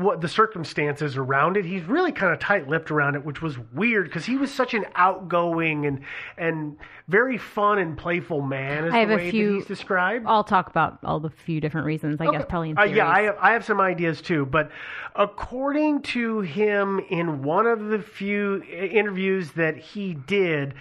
[0.00, 1.66] what the circumstances around it.
[1.66, 4.86] He's really kind of tight-lipped around it, which was weird because he was such an
[4.94, 6.00] outgoing and
[6.38, 8.86] and very fun and playful man.
[8.86, 10.24] Is I have the a way few- that he's described.
[10.26, 13.22] I'll talk about all the few different reasons, I guess, probably in Uh, yeah, I
[13.24, 14.46] have, I have some ideas too.
[14.46, 14.70] But
[15.14, 20.72] according to him, in one of the few interviews that he did,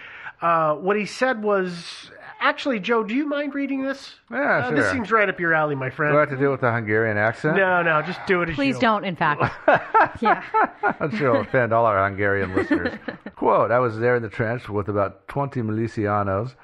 [0.42, 4.16] uh, what he said was actually, Joe, do you mind reading this?
[4.32, 4.94] Yeah, Uh, This sure.
[4.94, 6.14] seems right up your alley, my friend.
[6.14, 7.58] Do I have to deal with the Hungarian accent?
[7.58, 8.82] no, no, just do it as Please you.
[8.82, 9.42] don't, in fact.
[10.22, 10.44] yeah.
[11.00, 12.94] I'm sure it'll offend all our Hungarian listeners.
[13.36, 16.56] Quote, I was there in the trench with about 20 milicianos.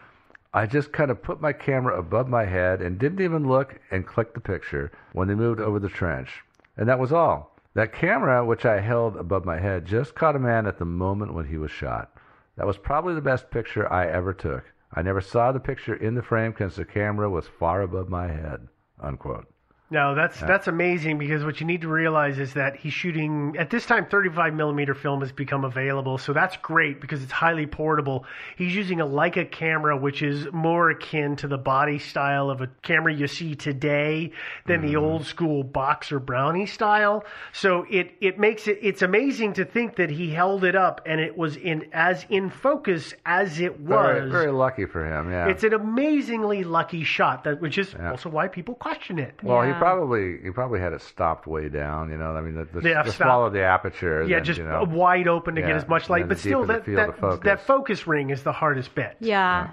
[0.54, 4.06] I just kind of put my camera above my head and didn't even look and
[4.06, 6.42] clicked the picture when they moved over the trench.
[6.78, 7.56] And that was all.
[7.76, 11.34] That camera, which I held above my head, just caught a man at the moment
[11.34, 12.12] when he was shot.
[12.56, 14.64] That was probably the best picture I ever took.
[14.96, 18.28] I never saw the picture in the frame because the camera was far above my
[18.28, 18.68] head.
[19.00, 19.53] Unquote.
[19.90, 23.70] No, that's that's amazing because what you need to realize is that he's shooting at
[23.70, 28.26] this time 35 millimeter film has become available, so that's great because it's highly portable.
[28.58, 32.68] He's using a Leica camera, which is more akin to the body style of a
[32.82, 34.32] camera you see today
[34.66, 35.06] than the mm-hmm.
[35.06, 37.24] old school boxer brownie style.
[37.52, 41.20] So it it makes it it's amazing to think that he held it up and
[41.20, 44.18] it was in as in focus as it was.
[44.18, 45.50] Very, very lucky for him, yeah.
[45.50, 49.36] It's an amazingly lucky shot, that which is also why people question it.
[49.44, 49.80] Well, he Yeah.
[49.80, 52.10] probably he probably had it stopped way down.
[52.10, 53.28] You know, I mean, the, the, Yeah, the stop.
[53.28, 54.24] swallow the aperture.
[54.24, 56.28] Yeah, then, just you know, wide open to get as much light.
[56.28, 57.46] But still, that that, focus.
[57.46, 59.18] that focus ring is the hardest bit.
[59.20, 59.70] Yeah.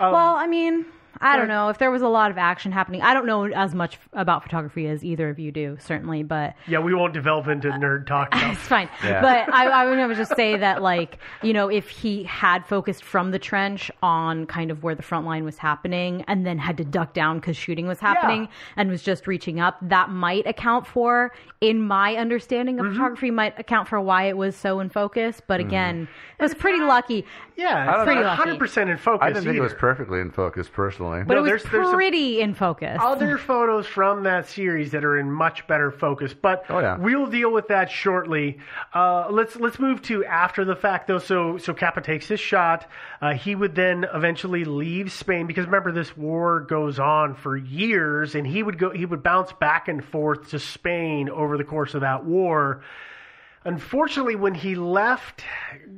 [0.00, 0.86] Um, well, I mean,
[1.20, 3.02] I don't know if there was a lot of action happening.
[3.02, 6.78] I don't know as much about photography as either of you do, certainly, but Yeah,
[6.80, 8.32] we won't delve into nerd talk.
[8.32, 8.50] now.
[8.52, 8.88] it's fine.
[9.02, 9.20] Yeah.
[9.20, 13.30] But I, I would just say that, like, you know, if he had focused from
[13.30, 16.84] the trench on kind of where the front line was happening and then had to
[16.84, 18.48] duck down because shooting was happening Yeah.
[18.76, 22.86] and was just reaching up, that might account for, in my understanding Mm-hmm.
[22.86, 25.40] of photography, might account for why it was so in focus.
[25.46, 25.68] But Mm-hmm.
[25.68, 27.24] again, it was pretty lucky.
[27.56, 28.50] yeah, it's Pretty not lucky.
[28.58, 31.03] 100% in focus I didn't think it was perfectly in focus, personally.
[31.04, 32.98] But No, it was there's- there's some- pretty in focus.
[33.02, 36.96] Other photos from that series that are in much better focus, but Oh, yeah.
[36.96, 38.58] we'll deal with that shortly.
[38.92, 41.18] Uh, let's let's move to after the fact though.
[41.18, 42.86] So so Capa takes his shot.
[43.22, 48.34] Uh, he would then eventually leave Spain because remember this war goes on for years,
[48.34, 51.94] and he would go he would bounce back and forth to Spain over the course
[51.94, 52.80] of that war.
[53.66, 55.42] Unfortunately, when he left,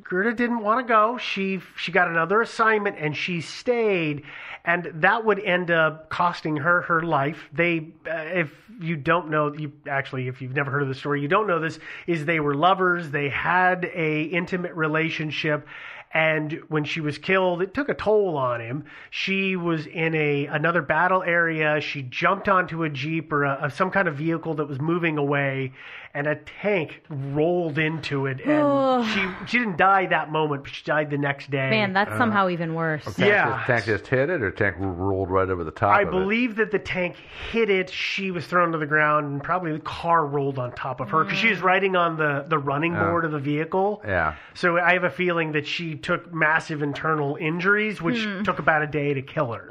[0.05, 1.19] Gerda didn't want to go.
[1.19, 4.23] She she got another assignment and she stayed,
[4.65, 7.49] and that would end up costing her her life.
[7.53, 11.21] They, uh, if you don't know, you actually, if you've never heard of the story,
[11.21, 11.81] you don't know this.
[12.07, 13.11] Is they were lovers.
[13.11, 15.67] They had a intimate relationship.
[16.15, 18.85] And when she was killed, it took a toll on him.
[19.11, 21.81] She was in a another battle area.
[21.81, 25.73] She jumped onto a jeep or a, some kind of vehicle that was moving away,
[26.17, 28.41] and a tank rolled into it.
[28.41, 31.69] And she she didn't die that moment, but she died the next day.
[31.71, 33.05] Man, that's Uh, somehow even worse.
[33.05, 33.57] Tank yeah.
[33.57, 36.11] Just, tank just hit it, or tank rolled right over the top I of it?
[36.13, 37.17] believe that the tank
[37.51, 37.91] hit it.
[37.91, 41.25] She was thrown to the ground, and probably the car rolled on top of her
[41.25, 44.03] because she was riding on the, the running board of the vehicle.
[44.07, 44.37] Yeah.
[44.55, 48.87] So I have a feeling that she took massive internal injuries, which took about a
[48.87, 49.69] day to kill her.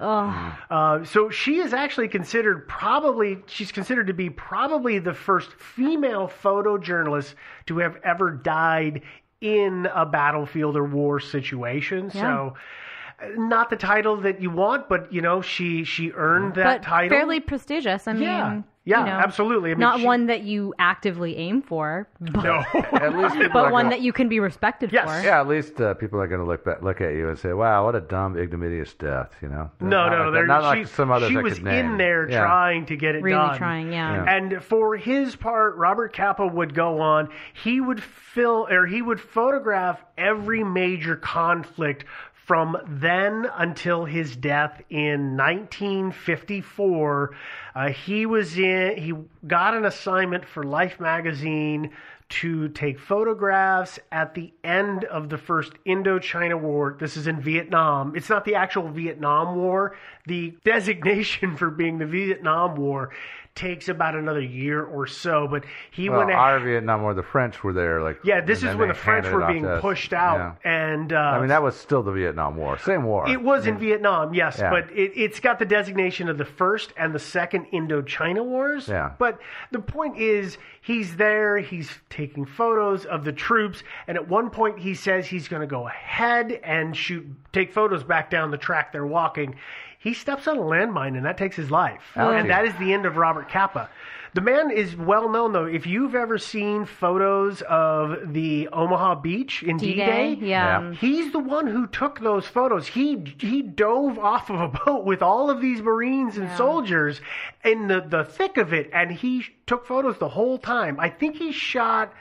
[0.69, 6.27] Uh, so she is actually considered probably she's considered to be probably the first female
[6.41, 7.35] photojournalist
[7.67, 9.01] to have ever died
[9.41, 12.09] in a battlefield or war situation.
[12.11, 12.53] So.
[13.21, 16.83] uh, Not the title that you want, but you know she she earned that but
[16.83, 17.17] title.
[17.17, 18.07] fairly prestigious.
[18.07, 18.61] I mean, Yeah.
[18.87, 19.71] Yeah, you know, absolutely.
[19.71, 22.63] I mean, not she- one that you actively aim for, but, no.
[22.93, 25.07] At least but one gonna, that you can be respected Yes.
[25.09, 25.25] for.
[25.25, 27.51] Yeah, at least uh, people are going to look back, look at you and say,
[27.53, 29.71] "Wow, what a dumb, ignominious death." You know?
[29.79, 31.85] No, Not no, like, there, not she, like some others she was name.
[31.93, 32.41] in there Yeah.
[32.41, 33.57] trying to get it Really done.
[33.57, 34.23] trying, yeah.
[34.23, 34.35] Yeah.
[34.35, 37.29] And for his part, Robert Capa would go on.
[37.53, 42.05] He would fill or he would photograph every major conflict
[42.45, 47.35] From then until his death in 1954,
[47.73, 48.97] uh, he was in.
[48.97, 49.13] He
[49.47, 51.89] got an assignment for Life magazine
[52.27, 56.95] to take photographs at the end of the first Indochina War.
[56.99, 58.15] This is in Vietnam.
[58.15, 59.95] It's not the actual Vietnam War.
[60.27, 63.09] The designation for being the Vietnam War
[63.55, 66.59] takes about another year or so, but he Well, went our.
[66.59, 68.01] Vietnam War, the French were there.
[68.01, 71.47] Like Yeah, this is when the French were being pushed out, and uh, I mean,
[71.49, 72.77] that was still the Vietnam War.
[72.79, 73.27] Same war.
[73.29, 74.69] it was in Vietnam, yes, Yeah.
[74.69, 78.87] but it, it's got the designation of the first and the second Indochina Wars.
[78.87, 79.13] Yeah.
[79.17, 79.39] But
[79.71, 84.79] the point is, he's there, he's taking photos of the troops, and at one point
[84.79, 88.91] he says he's going to go ahead and shoot, take photos back down the track
[88.91, 89.55] they're walking.
[90.05, 91.99] He steps on a landmine, and that takes his life.
[92.15, 92.39] Ouchie.
[92.39, 93.89] And that is the end of Robert Capa.
[94.35, 95.65] The man is well known, though.
[95.65, 100.81] If you've ever seen photos of the Omaha Beach in D-Day, D-Day, yeah.
[100.81, 100.95] Mm.
[100.97, 102.85] He's the one who took those photos.
[102.85, 107.19] He he dove off of a boat with all of these Marines and soldiers
[107.63, 110.99] in the, the thick of it, and he took photos the whole time.
[110.99, 112.13] I think he shot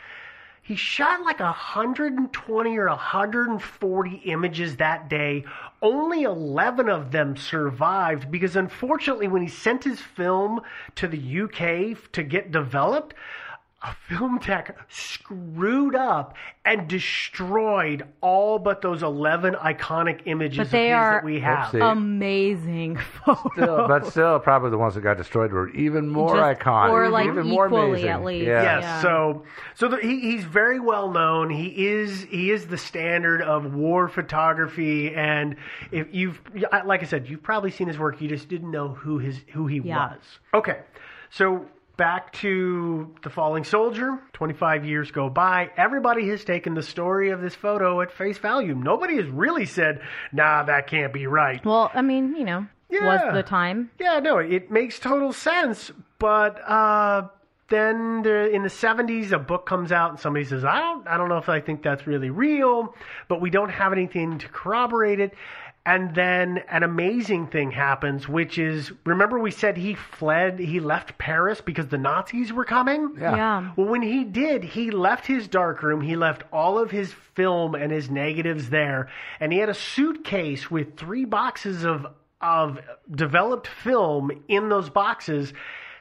[0.65, 5.45] he shot like 120 or 140 images that day.
[5.83, 10.63] Only 11 of them survived because unfortunately when he sent his film
[10.95, 13.13] to the UK to get developed,
[14.09, 20.93] film tech screwed up and destroyed all but those 11 iconic images But of they
[20.93, 21.69] are that we have.
[21.69, 21.93] Whoopsie.
[21.93, 23.43] Amazing photos.
[23.55, 27.09] Still, but still, probably the ones that got destroyed were even more Just- iconic, or,
[27.09, 28.09] like, even more equally amazing.
[28.11, 28.47] at least.
[28.47, 28.63] Yeah.
[28.63, 29.03] Yes, Yeah.
[29.03, 29.43] so
[29.75, 31.51] so the, he, he's very well known.
[31.51, 35.57] He is he is the standard of war photography, and
[35.91, 36.41] if you've
[36.85, 38.21] like I said, you've probably seen his work.
[38.21, 40.11] You just didn't know who his who he Yeah.
[40.15, 40.21] was.
[40.55, 40.79] Okay,
[41.31, 41.67] so
[41.97, 44.19] back to the falling soldier.
[44.33, 45.71] Twenty five years go by.
[45.77, 48.75] Everybody has taken the story of this photo at face value.
[48.75, 50.01] Nobody has really said,
[50.33, 53.07] "Nah, that can't be right." well, I mean, you know, Yeah.
[53.07, 53.91] was the time.
[53.99, 55.91] Yeah, no, it makes total sense.
[56.19, 57.29] But uh,
[57.69, 61.17] then the, in the '70s, a book comes out, and somebody says, "I don't, I
[61.17, 62.95] don't know if I think that's really real,"
[63.29, 65.35] but we don't have anything to corroborate it.
[65.87, 71.19] And then an amazing thing happens, which is remember we said he fled, he left
[71.19, 73.17] Paris because the Nazis were coming.
[73.19, 73.37] Yeah.
[73.37, 73.71] Yeah.
[73.77, 76.01] Well, when he did, he left his darkroom.
[76.01, 80.71] He left all of his film and his negatives there, and he had a suitcase
[80.71, 82.07] with three boxes of
[82.41, 82.79] of
[83.11, 85.53] developed film in those boxes.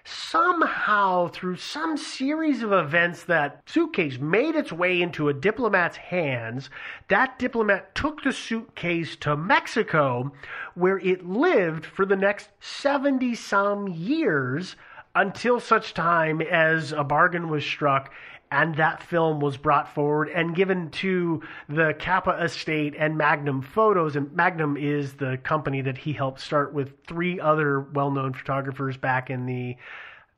[0.05, 6.69] Somehow, through some series of events, that suitcase made its way into a diplomat's hands.
[7.07, 10.33] That diplomat took the suitcase to Mexico,
[10.75, 14.75] where it lived for the next 70 some years
[15.15, 18.11] until such time as a bargain was struck
[18.53, 24.15] and that film was brought forward and given to the Capa estate and Magnum Photos.
[24.15, 28.95] And Magnum is the company that he helped start with three other well known photographers
[28.95, 29.75] back in the,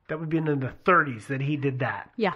[0.08, 2.34] that would be in the 30s that he did that Yeah.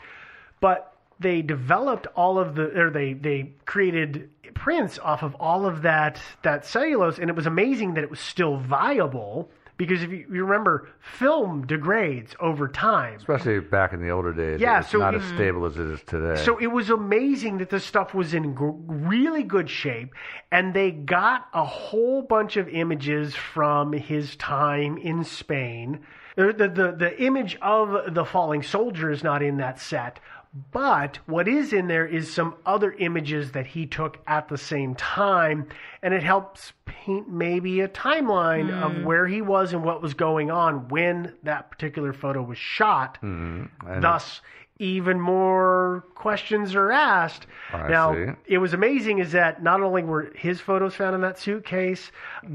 [0.60, 5.82] but they developed all of the or they they created prints off of all of
[5.84, 10.26] that that cellulose and it was amazing that it was still viable because if you,
[10.32, 14.60] you remember film degrades over time Especially back in the older days.
[14.60, 16.44] Yeah, it was so not it- as stable as it is today.
[16.44, 20.14] so it was amazing that this stuff was in gr- really good shape,
[20.52, 26.02] and they got a whole bunch of images from his time in Spain.
[26.36, 30.20] The, the, the, the image of the falling soldier is not in that set,
[30.72, 34.96] but what is in there is some other images that he took at the same
[34.96, 35.68] time,
[36.02, 36.74] and it helps
[37.28, 42.14] maybe a timeline of where he was and what was going on when that particular
[42.14, 43.18] photo was shot.
[43.22, 43.70] And
[44.00, 44.42] Thus,
[44.82, 47.48] even more questions are asked.
[47.74, 48.32] I now, see.
[48.48, 52.12] it was amazing is that not only were his photos found in that suitcase,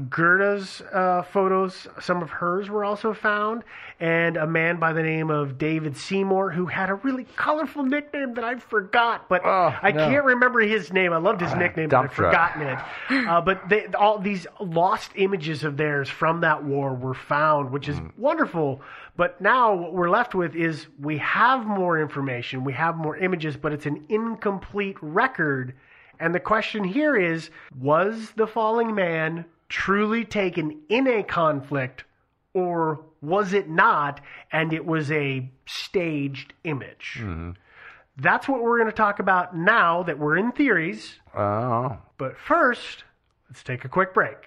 [0.09, 3.63] Gerda's uh, photos, some of hers were also found,
[3.99, 8.33] and a man by the name of David Seymour who had a really colorful nickname
[8.33, 10.07] that I forgot, but Oh, I no.
[10.09, 11.13] can't remember his name.
[11.13, 12.79] I loved his nickname, but I've forgotten it.
[13.25, 17.87] Uh, but they, all these lost images of theirs from that war were found, which
[17.87, 18.81] is wonderful.
[19.15, 23.55] But now what we're left with is we have more information, we have more images,
[23.55, 25.73] but it's an incomplete record.
[26.19, 32.03] And the question here is was the falling man truly taken in a conflict,
[32.53, 37.23] or was it not, and it was a staged image?
[38.17, 41.19] That's what we're going to talk about now that we're in theories.
[41.35, 43.03] oh, But first,
[43.49, 44.37] let's take a quick break.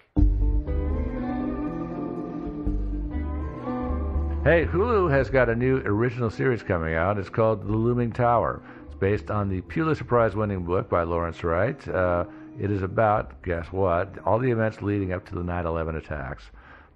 [4.45, 7.19] Hey, Hulu has got a new original series coming out.
[7.19, 8.63] It's called The Looming Tower.
[8.87, 11.87] It's based on the Pulitzer Prize winning book by Lawrence Wright.
[11.89, 12.25] Uh,
[12.59, 16.45] It is about, guess what, all the events leading up to the 9 11 attacks.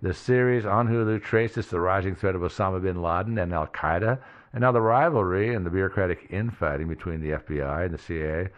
[0.02, 4.18] The series on Hulu traces the rising threat of Osama bin Laden and Al Qaeda,
[4.52, 8.48] and now the rivalry and the bureaucratic infighting between the FBI and the CIA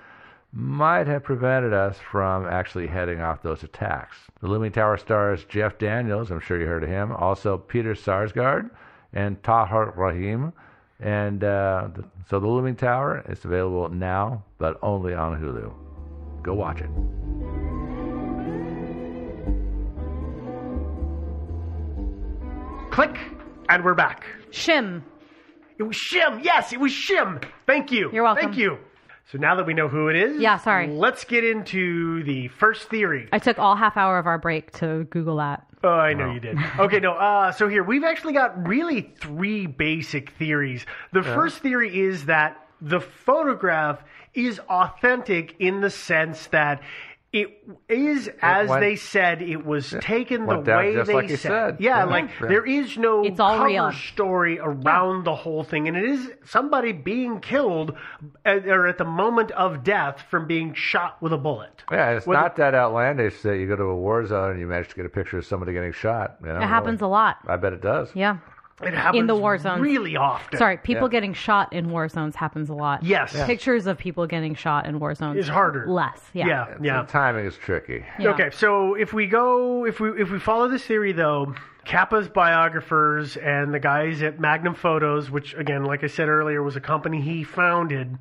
[0.54, 4.16] might have prevented us from actually heading off those attacks.
[4.40, 8.70] The Looming Tower stars Jeff Daniels, I'm sure you heard of him, also Peter Sarsgaard
[9.12, 10.50] and Tahar Rahim.
[10.98, 11.88] And uh,
[12.30, 15.74] so the Looming Tower is available now, but only on Hulu.
[16.42, 17.73] Go watch it.
[22.94, 23.18] Click,
[23.68, 24.24] and we're back.
[24.52, 25.02] Chim.
[25.78, 26.38] It was Chim.
[26.44, 27.40] Yes, it was Chim.
[27.66, 28.08] Thank you.
[28.12, 28.44] You're welcome.
[28.44, 28.78] Thank you.
[29.32, 30.86] So now that we know who it is, Yeah, sorry.
[30.86, 33.28] Let's get into the first theory.
[33.32, 35.66] I took all half hour of our break to Google that.
[35.82, 36.56] Oh, I know you did.
[36.78, 37.14] Okay, no.
[37.14, 40.86] Uh, so here we've actually got really three basic theories.
[41.12, 46.80] The first theory is that the photograph is authentic in the sense that
[47.34, 47.48] it
[47.88, 51.78] is, as went- they said, it was taken the way just they like you said.
[51.80, 52.04] Yeah, Yeah.
[52.04, 53.90] like there is no It's all cover real.
[53.92, 57.96] story around the whole thing, and it is somebody being killed
[58.44, 61.82] at, or at the moment of death from being shot with a bullet.
[61.90, 64.66] Yeah, it's Whether- not that outlandish that you go to a war zone and you
[64.68, 66.36] manage to get a picture of somebody getting shot.
[66.40, 67.38] You know, It happens a lot.
[67.48, 68.14] I bet it does.
[68.14, 68.36] Yeah.
[68.82, 69.80] It happens the war zones.
[69.80, 70.58] really often.
[70.58, 71.12] Sorry, people Yeah.
[71.12, 73.04] getting shot in war zones happens a lot.
[73.04, 73.32] Yes.
[73.34, 73.46] Yeah.
[73.46, 75.86] Pictures of people getting shot in war zones Is harder.
[75.86, 76.20] Less.
[76.32, 76.46] Yeah.
[76.46, 77.02] Yeah, yeah.
[77.02, 78.04] The timing is tricky.
[78.18, 78.30] Yeah.
[78.30, 81.54] Okay, so if we go, if we if we follow this theory though,
[81.84, 86.74] Capa's biographers and the guys at Magnum Photos, which again, like I said earlier, was
[86.76, 88.18] a company he founded,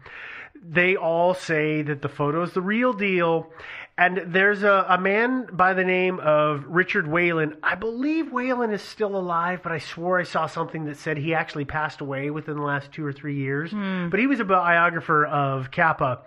[0.62, 3.52] they all say that the photo is the real deal.
[3.98, 7.58] And there's a, a man by the name of Richard Whelan.
[7.62, 11.36] I believe Whelan is still alive, but I swore I saw something that said he
[11.36, 13.70] actually passed away within the last two or three years.
[13.70, 14.10] Hmm.
[14.10, 16.22] But he was a biographer of Capa.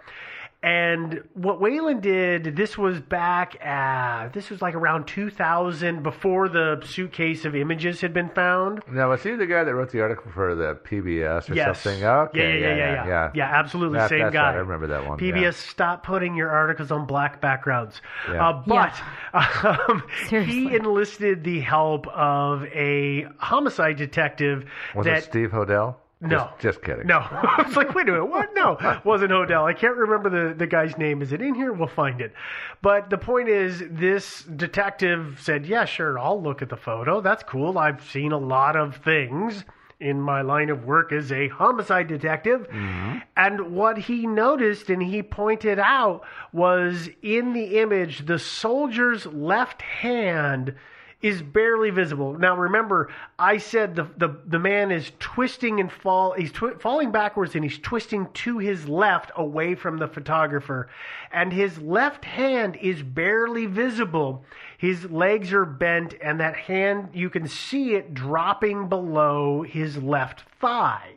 [0.66, 6.82] And what Whelan did, this was back at, this was like around 2000, before the
[6.84, 8.82] suitcase of images had been found.
[8.90, 11.80] Now, was he the guy that wrote the article for the PBS or Yes.
[11.82, 12.02] something?
[12.04, 13.30] Okay, yeah, yeah, yeah, yeah, yeah.
[13.32, 14.42] Yeah, absolutely, That- same that's guy.
[14.48, 15.18] right, I remember that one.
[15.20, 15.50] PBS, yeah.
[15.52, 18.02] stop putting your articles on black backgrounds.
[18.28, 18.48] Yeah.
[18.48, 18.92] Uh, but
[19.88, 24.64] um, he enlisted the help of a homicide detective
[24.96, 25.94] Was that it Steve Hodel?
[26.20, 26.50] No.
[26.54, 27.06] Just, just kidding.
[27.06, 27.18] No.
[27.30, 28.54] I was like, wait a minute, what?
[28.54, 29.64] No, wasn't Hodel.
[29.64, 31.20] I can't remember the, the guy's name.
[31.20, 31.72] Is it in here?
[31.72, 32.32] We'll find it.
[32.80, 37.20] But the point is, this detective said, yeah, sure, I'll look at the photo.
[37.20, 37.78] That's cool.
[37.78, 39.64] I've seen a lot of things
[40.00, 42.68] in my line of work as a homicide detective.
[42.68, 43.18] Mm-hmm.
[43.36, 49.82] And what he noticed and he pointed out was in the image, the soldier's left
[49.82, 50.74] hand
[51.22, 52.38] is barely visible.
[52.38, 56.32] Now remember, I said the the, the man is twisting and fall.
[56.32, 60.88] He's twi- falling backwards and he's twisting to his left away from the photographer,
[61.32, 64.44] and his left hand is barely visible.
[64.78, 70.42] His legs are bent, and that hand you can see it dropping below his left
[70.60, 71.15] thigh.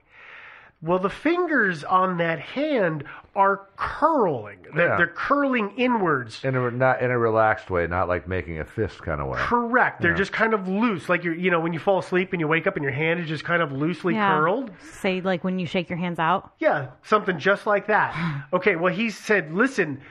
[0.82, 3.04] Well, the fingers on that hand
[3.36, 4.60] are curling.
[4.74, 4.96] They're, Yeah.
[4.98, 6.44] they're curling inwards.
[6.46, 9.38] In a, not in a relaxed way, not like making a fist kind of way.
[9.40, 10.02] Correct.
[10.02, 12.48] They're just kind of loose, like you're, you know, when you fall asleep and you
[12.48, 14.38] wake up and your hand is just kind of loosely Yeah.
[14.38, 14.72] curled.
[14.80, 16.52] Say like when you shake your hands out.
[16.60, 18.16] Yeah, something just like that.
[18.54, 20.02] Okay, well, he said, listen,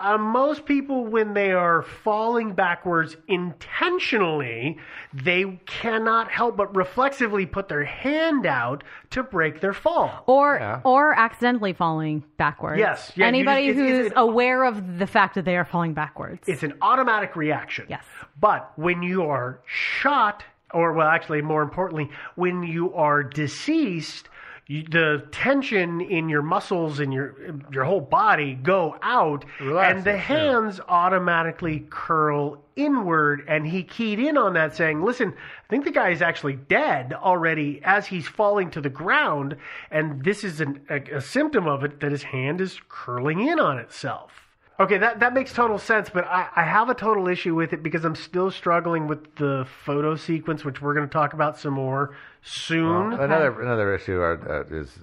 [0.00, 4.78] uh, most people, when they are falling backwards intentionally,
[5.12, 10.22] they cannot help but reflexively put their hand out to break their fall.
[10.26, 10.80] Or Yeah.
[10.84, 12.78] or accidentally falling backwards.
[12.78, 13.12] Yes.
[13.16, 16.46] Yeah, Anybody just- it's- who's it's- aware of the fact that they are falling backwards.
[16.48, 17.86] It's an automatic reaction.
[17.88, 18.04] Yes.
[18.40, 24.28] But when you are shot, or well, actually, more importantly, when you are deceased,
[24.68, 27.34] you, the tension in your muscles and your
[27.72, 30.16] your whole body go out, and the yeah.
[30.16, 33.44] hands automatically curl inward.
[33.48, 37.14] And he keyed in on that, saying, "Listen, I think the guy is actually dead
[37.14, 39.56] already as he's falling to the ground,
[39.90, 43.58] and this is an, a, a symptom of it that his hand is curling in
[43.58, 44.47] on itself."
[44.80, 47.82] Okay, that, that makes total sense, but I, I have a total issue with it
[47.82, 51.74] because I'm still struggling with the photo sequence, which we're going to talk about some
[51.74, 53.12] more soon.
[53.12, 55.00] Another another issue are, uh, is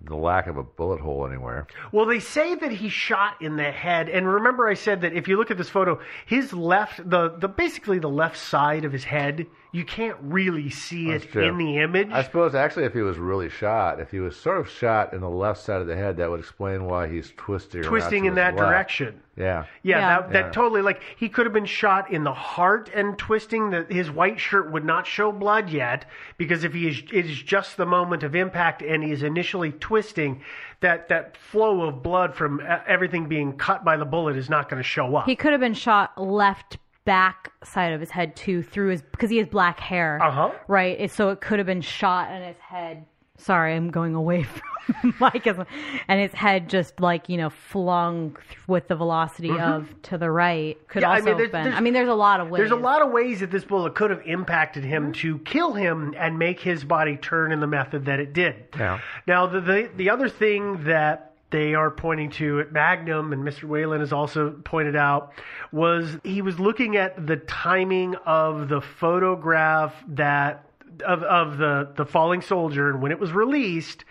[0.00, 1.66] the lack of a bullet hole anywhere.
[1.92, 5.28] Well, they say that he shot in the head, and remember I said that if
[5.28, 9.04] you look at this photo, his left, the, the basically the left side of his
[9.04, 11.44] head you can't really see That's it true.
[11.48, 12.08] in the image.
[12.10, 15.20] I suppose actually, if he was really shot, if he was sort of shot in
[15.20, 17.82] the left side of the head, that would explain why he's twisting.
[17.82, 18.66] twisting in that left.
[18.68, 19.20] direction.
[19.36, 19.66] Yeah.
[19.82, 20.08] Yeah, Yeah.
[20.20, 20.50] that, that Yeah.
[20.52, 23.70] totally like he could have been shot in the heart and twisting.
[23.70, 26.06] That his white shirt would not show blood yet
[26.38, 29.72] because if he is, it is just the moment of impact and he is initially
[29.72, 30.42] twisting,
[30.80, 34.68] that that flow of blood from uh, everything being cut by the bullet is not
[34.70, 35.26] going to show up.
[35.26, 36.78] He could have been shot left
[37.08, 40.18] back side of his head too through his because he has black hair.
[40.22, 40.50] Uh-huh.
[40.68, 40.96] Right.
[41.00, 43.04] It- So it could have been shot in his head.
[43.40, 44.42] Sorry, I'm going away
[45.00, 48.36] from Mike, and his head just like you know flung
[48.66, 50.76] with the velocity of to the right.
[50.88, 51.08] Could Mm-hmm.
[51.08, 51.72] Yeah, I also mean, have been.
[51.72, 52.58] I mean, there's a lot of ways.
[52.58, 55.20] There's a lot of ways that this bullet could have impacted him Mm-hmm.
[55.22, 58.56] to kill him and make his body turn in the method that it did.
[58.76, 58.98] Yeah.
[59.26, 63.64] Now, the, the the other thing that they are pointing to at Magnum, and Mr.
[63.64, 65.32] Whelan has also pointed out,
[65.72, 70.64] was he was looking at the timing of the photograph that
[71.04, 74.04] of of the the falling soldier, and when it was released.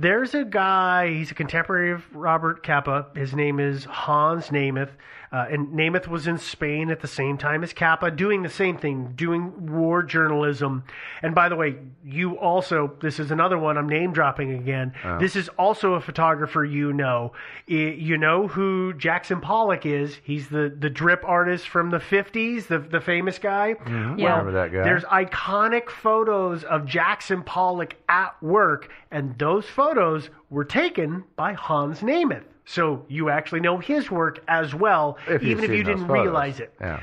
[0.00, 3.06] There's a guy, he's a contemporary of Robert Capa.
[3.16, 4.92] His name is Hans Namuth.
[5.30, 8.78] Uh, and Namuth was in Spain at the same time as Capa, doing the same
[8.78, 10.84] thing, doing war journalism.
[11.22, 14.92] And by the way, you also, this is another one, I'm name dropping again.
[15.20, 17.32] This is also a photographer you know.
[17.68, 17.72] I-
[18.08, 20.18] You know who Jackson Pollock is.
[20.22, 23.74] He's the, the drip artist from the 50s, the, the famous guy.
[23.86, 24.30] Yeah.
[24.38, 24.84] Remember that guy?
[24.84, 32.00] There's iconic photos of Jackson Pollock at work, and those photos were taken by Hans
[32.00, 32.44] Namuth.
[32.70, 36.22] So you actually know his work as well, If even if you didn't photos.
[36.24, 36.74] realize it.
[36.80, 37.00] Yeah.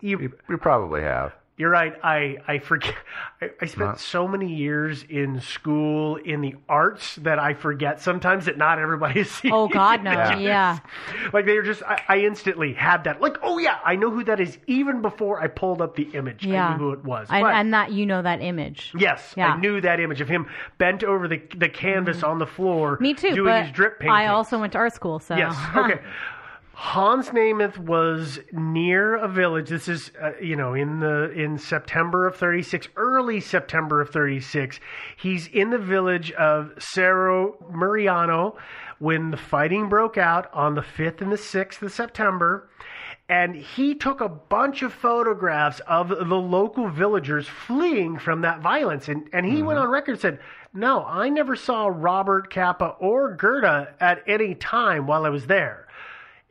[0.00, 1.32] You, You, you probably have.
[1.58, 1.94] You're right.
[2.02, 2.94] I I forget.
[3.42, 3.96] I, I spent Huh?
[3.96, 9.18] so many years in school in the arts that I forget sometimes that not everybody
[9.20, 9.52] has seen.
[9.52, 10.12] Oh God, no.
[10.12, 10.38] Yeah.
[10.38, 10.78] Yeah.
[11.32, 11.82] Like they're just.
[11.82, 13.20] I, I instantly had that.
[13.20, 14.56] Like, oh yeah, I know who that is.
[14.68, 17.26] Even before I pulled up the image, I knew who it was.
[17.30, 18.92] And, But- and that you know that image.
[18.96, 19.52] Yes, Yeah.
[19.54, 20.46] I knew that image of him
[20.78, 22.28] bent over the the canvas mm.
[22.28, 22.98] on the floor.
[23.00, 23.34] Me too.
[23.34, 24.14] Doing but these drip paintings.
[24.16, 25.56] I also went to art school, so Yes.
[25.76, 26.00] Okay.
[26.80, 29.68] Hans Namuth was near a village.
[29.68, 34.78] This is, uh, you know, in the in September of 36, early September of 36.
[35.16, 38.56] He's in the village of Cerro Muriano
[39.00, 42.70] when the fighting broke out on the 5th and the 6th of September.
[43.28, 49.08] And he took a bunch of photographs of the local villagers fleeing from that violence.
[49.08, 50.40] And, and he went on record and said,
[50.72, 55.87] No, I never saw Robert Capa or Gerda at any time while I was there.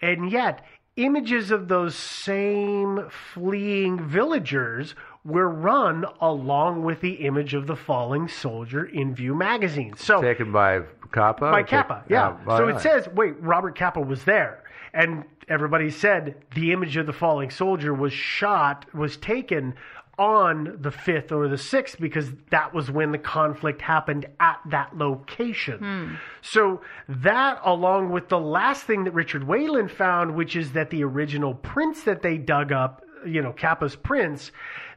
[0.01, 0.63] And yet,
[0.95, 8.27] images of those same fleeing villagers were run along with the image of the falling
[8.27, 9.93] soldier in Vu magazine.
[9.97, 10.81] So Taken by
[11.11, 11.51] Capa?
[11.51, 12.37] by or take- Capa, yeah.
[12.47, 14.63] oh, so it says, wait, Robert Capa was there.
[14.93, 19.75] And everybody said the image of the falling soldier was shot, was taken
[20.17, 24.97] on the 5th or the 6th because that was when the conflict happened at that
[24.97, 25.77] location.
[25.77, 26.15] Hmm.
[26.41, 31.03] So that, along with the last thing that Richard Whelan found, which is that the
[31.03, 34.51] original prints that they dug up, you know, Capa's prints,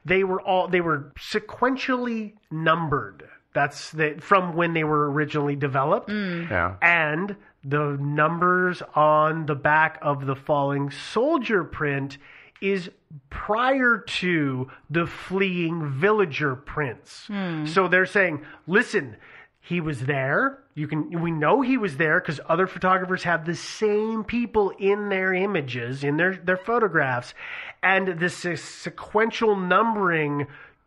[0.04, 3.28] they were all they were sequentially numbered.
[3.52, 6.44] That's the, from when they were originally developed hmm.
[6.48, 6.76] Yeah.
[6.80, 12.16] and the numbers on the back of the falling soldier print
[12.60, 12.90] is
[13.28, 17.26] prior to the fleeing villager prints.
[17.26, 17.66] Hmm.
[17.66, 19.16] So they're saying, listen,
[19.60, 20.58] he was there.
[20.74, 25.08] You can we know he was there because other photographers have the same people in
[25.08, 27.34] their images, in their, their photographs,
[27.82, 30.46] and this sequential numbering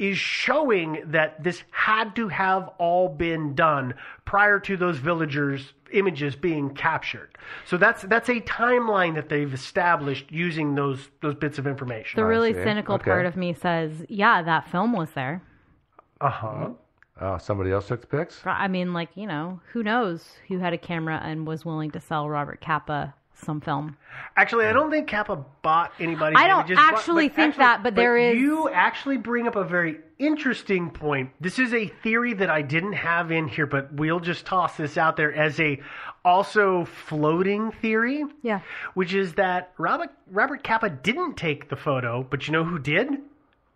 [0.09, 3.93] is showing that this had to have all been done
[4.25, 7.29] prior to those villagers images being captured.
[7.67, 12.19] So that's that's a timeline that they've established using those those bits of information.
[12.19, 13.11] the really cynical Okay.
[13.11, 15.41] part of me says, yeah, that film was there.
[16.21, 16.69] Uh-huh.
[17.21, 18.41] Oh, somebody else took the pics?
[18.45, 21.99] I mean, like you know, who knows who had a camera and was willing to
[21.99, 23.13] sell Robert Capa
[23.43, 23.97] some film.
[24.35, 27.83] Actually, I don't think Capa bought anybody's I don't images, but- actually but think that,
[27.83, 31.29] but there is- You actually bring up a very interesting point.
[31.39, 34.97] This is a theory that I didn't have in here, but we'll just toss this
[34.97, 35.81] out there as a
[36.25, 38.23] also floating theory.
[38.41, 38.61] Yeah.
[38.93, 43.09] Which is that Robert Robert Capa didn't take the photo, but you know who did?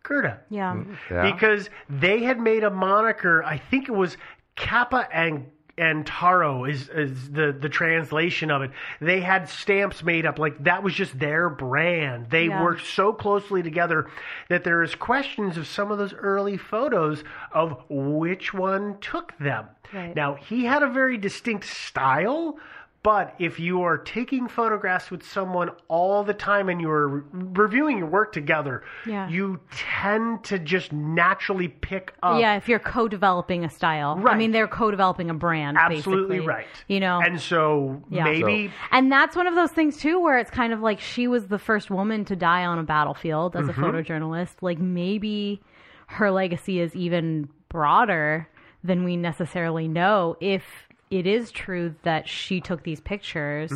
[0.04, 0.40] Gerda.
[0.50, 0.74] Yeah.
[0.74, 1.32] Mm, yeah.
[1.32, 3.44] because they had made a moniker.
[3.44, 4.16] I think it was
[4.56, 5.46] Capa and
[5.78, 8.72] and Taro is is the the translation of it.
[9.00, 12.30] They had stamps made up like that was just their brand.
[12.30, 12.64] They Yeah.
[12.64, 14.08] worked so closely together
[14.50, 19.68] that there is questions of some of those early photos of which one took them.
[19.94, 20.16] Right.
[20.16, 22.58] Now he had a very distinct style.
[23.04, 28.00] But if you are taking photographs with someone all the time and you're re- reviewing
[28.00, 29.30] your work together, Yeah.
[29.30, 32.42] you tend to just naturally pick up.
[32.42, 35.78] yeah, if you're co-developing a style, I mean, they're co-developing a brand.
[35.78, 36.68] absolutely basically, right.
[36.90, 38.26] You know, and so Yeah.
[38.26, 41.48] maybe And that's one of those things too, where it's kind of like she was
[41.48, 43.84] the first woman to die on a battlefield as Mm-hmm.
[43.84, 44.56] a photojournalist.
[44.62, 45.62] Like maybe
[46.08, 48.50] her legacy is even broader
[48.84, 50.36] than we necessarily know.
[50.42, 50.64] If
[51.10, 53.72] it is true that she took these pictures,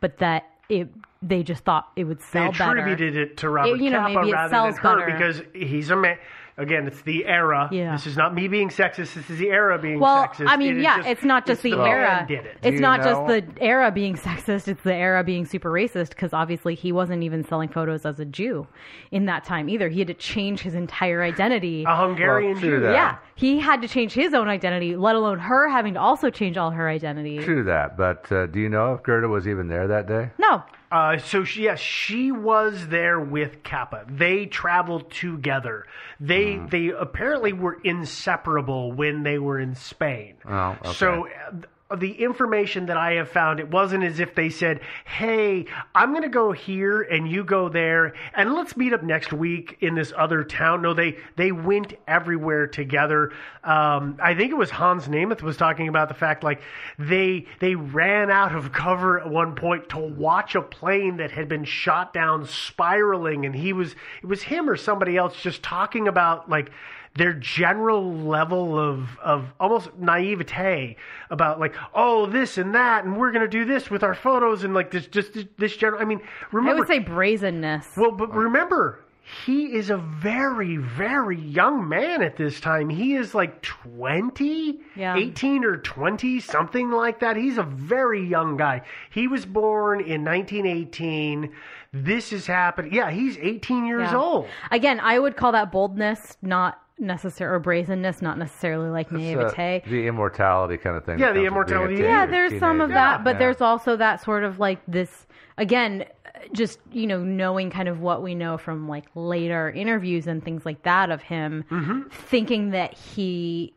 [0.00, 0.88] but that it
[1.22, 2.38] they just thought it would Mm-hmm.
[2.48, 2.80] they sell better.
[2.80, 5.12] attributed it to Robert you know, Capa maybe it rather than sells her better.
[5.12, 6.16] because he's a man.
[6.56, 7.70] Again, it's the era.
[7.72, 7.92] Yeah.
[7.92, 9.14] This is not me being sexist.
[9.14, 10.46] This is the era being Well, sexist.
[10.46, 12.24] I mean, It is yeah, just- it's not just it's the, man era.
[12.28, 12.58] Did it.
[12.62, 14.68] It's you not just the era being sexist.
[14.68, 18.26] It's the era being super racist because obviously he wasn't even selling photos as a
[18.26, 18.66] Jew
[19.10, 19.88] in that time either.
[19.88, 21.84] He had to change his entire identity.
[21.86, 22.80] a Hungarian Well, Jew.
[22.80, 22.92] that.
[22.92, 26.56] yeah, he had to change his own identity, let alone her having to also change
[26.58, 27.38] all her identity.
[27.38, 30.30] True that, but uh, do you know if Gerda was even there that day?
[30.38, 30.62] No,
[30.92, 34.04] Uh, so she, yes, she was there with Capa.
[34.08, 35.86] They traveled together.
[36.18, 36.66] They Hmm.
[36.66, 40.34] they apparently were inseparable when they were in Spain.
[40.44, 40.92] Oh, okay.
[40.92, 41.52] So uh,
[41.96, 46.22] the information that I have found, it wasn't as if they said, "Hey, I'm going
[46.22, 50.12] to go here and you go there, and let's meet up next week in this
[50.16, 53.32] other town." No, they they went everywhere together.
[53.64, 56.60] Um, I think it was Hans Namuth was talking about the fact like
[56.98, 61.48] they they ran out of cover at one point to watch a plane that had
[61.48, 66.06] been shot down spiraling, and he was it was him or somebody else just talking
[66.06, 66.70] about like
[67.16, 70.96] their general level of, of almost naivete
[71.30, 74.74] about like oh this and that and we're gonna do this with our photos and
[74.74, 76.20] like this just this general I mean
[76.52, 77.86] remember I would say brazenness.
[77.96, 79.00] well but remember
[79.44, 85.16] he is a very very young man at this time he is like 20 Yeah.
[85.16, 90.24] 18 or 20 something like that he's a very young guy he was born in
[90.24, 91.52] 1918
[91.92, 94.16] this is happening yeah he's 18 years Yeah.
[94.18, 99.14] old Again, I would call that boldness, not necessary, or brazenness, not necessarily like It's,
[99.14, 99.82] uh, naivete.
[99.90, 101.18] the immortality kind of thing.
[101.18, 101.96] Yeah, the comes with being a immortality.
[101.96, 102.94] teen- yeah there's some of teenager.
[102.94, 103.38] that but Yeah.
[103.38, 105.26] there's also that sort of like this
[105.58, 106.04] again
[106.52, 110.64] just you know knowing kind of what we know from like later interviews and things
[110.64, 112.08] like that of him Mm-hmm.
[112.10, 113.72] thinking that he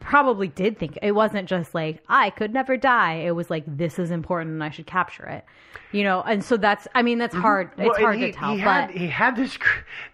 [0.00, 3.98] probably did think it wasn't just like i could never die it was like this
[3.98, 5.44] is important and i should capture it
[5.92, 7.82] you know and so that's i mean that's hard Mm-hmm.
[7.82, 9.58] Well, it's hard he, to tell He but had, he had this.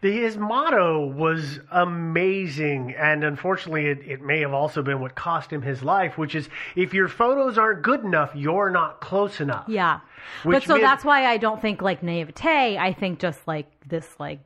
[0.03, 5.63] his motto was amazing, and unfortunately, it, it may have also been what cost him
[5.63, 6.19] his life.
[6.19, 9.65] Which is, if your photos aren't good enough, you're not close enough.
[9.69, 10.01] Yeah.
[10.45, 12.79] but so meant- that's why I don't think like naivete.
[12.79, 14.41] I think just like this, like,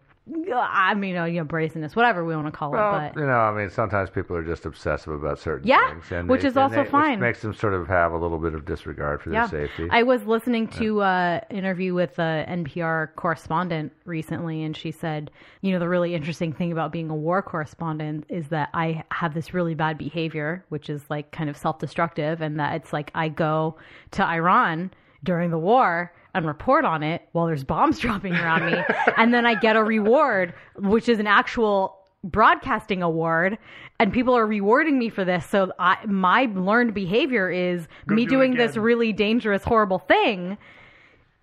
[0.53, 3.13] I mean, oh, you know, you know brazenness, whatever we want to call Well, it.
[3.15, 6.29] But you know, I mean, sometimes people are just obsessive about certain Yeah, things, and
[6.29, 7.13] which is and also they- fine.
[7.13, 9.89] Which makes them sort of have a little bit of disregard for yeah, their safety.
[9.91, 15.31] I was listening to an uh, interview with a NPR correspondent recently, and she said,
[15.63, 19.35] you know, the really interesting thing about being a war correspondent is that I have
[19.35, 23.29] this really bad behavior, which is like kind of self-destructive, and that it's like I
[23.29, 23.77] go
[24.13, 24.93] to Iran
[25.25, 28.79] during the war and report on it while there's bombs dropping around me.
[29.17, 33.59] And then i get a reward which is an actual broadcasting award.
[33.99, 35.47] And people are rewarding me for this.
[35.47, 40.59] So I, my learned behavior is me do doing this really dangerous horrible thing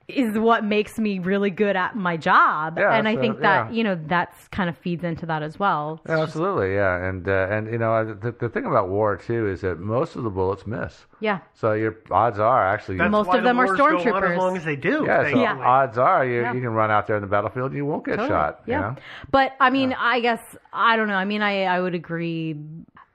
[0.07, 3.69] is what makes me really good at my job Yeah, and i so, think that
[3.69, 3.75] yeah.
[3.77, 7.47] you know that's kind of feeds into that as well Yeah, absolutely, yeah, and uh,
[7.51, 10.65] and you know the, the thing about war too is that most of the bullets
[10.65, 11.05] miss.
[11.19, 14.31] yeah So your odds are actually That's Most of them the are wars go stormtroopers.
[14.31, 15.03] as long as they do.
[15.05, 15.29] yeah.
[15.29, 15.41] So.
[15.41, 15.57] Yeah.
[15.59, 16.53] odds are you Yeah.
[16.53, 18.29] you can run out there in the battlefield, and you won't get Totally.
[18.29, 18.61] shot.
[18.65, 18.75] Yeah.
[18.75, 18.95] You know?
[19.31, 20.41] But I mean, I guess
[20.71, 21.15] I don't know.
[21.15, 22.55] I mean, I I would agree.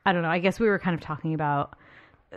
[0.05, 0.29] I don't know.
[0.31, 1.75] I guess we were kind of talking about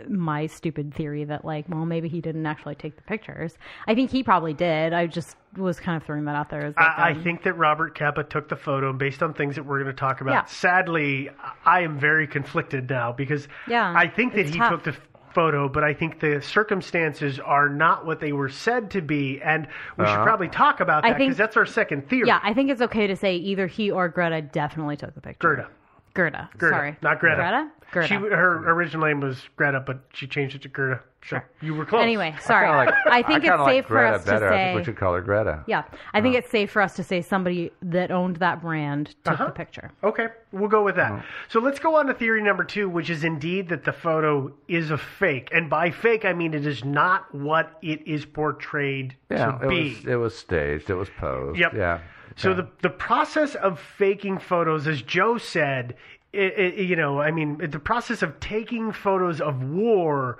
[0.08, 3.54] my stupid theory that like, well, maybe he didn't actually take the pictures.
[3.86, 4.92] I think he probably did.
[4.92, 7.42] I just was kind of throwing that out there as like, I, I um, think
[7.44, 10.20] that Robert Capa took the photo and based on things that we're going to talk
[10.20, 10.32] about.
[10.32, 10.44] Yeah.
[10.44, 11.30] Sadly,
[11.64, 14.82] I am very conflicted now because Yeah, I think that he tough.
[14.82, 15.00] took the
[15.34, 19.66] photo, but I think the circumstances are not what they were said to be, and
[19.98, 22.26] we should probably talk about I that think- because that's our second theory.
[22.28, 25.38] yeah, I think it's okay to say either he or Greta definitely took the picture.
[25.54, 25.68] Greta.
[26.14, 26.48] Gerda.
[26.56, 27.36] Gerda, Sorry, not Greta.
[27.36, 27.70] Greta.
[27.92, 28.08] Gerda.
[28.08, 31.00] She, her original name was Greta, but she changed it to Gerda.
[31.28, 32.02] So you were close.
[32.02, 32.66] Anyway, sorry.
[32.66, 34.38] Kinda like- I think kinda it's like safe for us better.
[34.40, 34.76] to I think say.
[34.76, 35.64] we should call her Greta.
[35.66, 35.82] Yeah,
[36.14, 39.46] I think it's safe for us to say somebody that owned that brand took Uh-huh.
[39.46, 39.90] the picture.
[40.04, 41.24] Okay, we'll go with that.
[41.48, 44.92] So let's go on to theory number two, which is indeed that the photo is
[44.92, 45.48] a fake.
[45.52, 49.68] And by fake, I mean it is not what it is portrayed Yeah, to it
[49.68, 49.88] be.
[49.94, 50.90] was it was staged.
[50.90, 51.58] It was posed.
[51.58, 51.74] Yep.
[51.74, 51.98] Yeah.
[52.36, 52.60] So Okay.
[52.60, 55.96] the the process of faking photos, as Joe said,
[56.32, 60.38] it, it, you know, I mean, the process of taking photos of war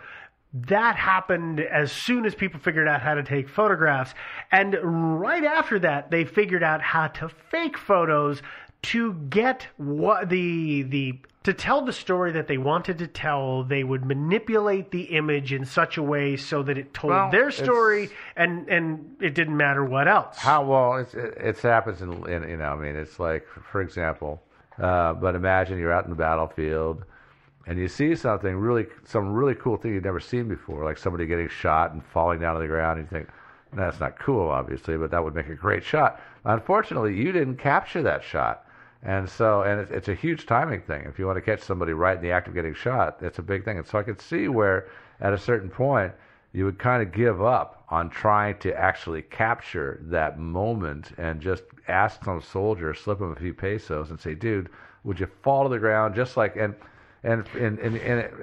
[0.52, 4.14] that happened as soon as people figured out how to take photographs.
[4.50, 8.40] And right after that, they figured out how to fake photos
[8.82, 13.84] to get what the the to tell the story that they wanted to tell, they
[13.84, 18.10] would manipulate the image in such a way so that it told Well, their story,
[18.36, 20.38] and and it didn't matter what else.
[20.38, 23.80] How well it's, it, it happens in, in you know I mean it's like for
[23.80, 24.42] example,
[24.78, 27.04] uh, but imagine you're out in the battlefield
[27.66, 31.26] and you see something really some really cool thing you've never seen before, like somebody
[31.26, 33.00] getting shot and falling down to the ground.
[33.00, 33.28] And you think
[33.72, 36.20] that's not cool, obviously, but that would make a great shot.
[36.44, 38.64] Unfortunately, you didn't capture that shot.
[39.02, 41.02] And so, and it's, it's a huge timing thing.
[41.06, 43.42] If you want to catch somebody right in the act of getting shot, it's a
[43.42, 43.78] big thing.
[43.78, 44.88] And so I could see where,
[45.20, 46.12] at a certain point,
[46.56, 51.62] you would kind of give up on trying to actually capture that moment and just
[51.86, 54.70] ask some soldier, slip him a few pesos, and say, "Dude,
[55.04, 56.74] would you fall to the ground?" Just like and
[57.22, 57.96] and in in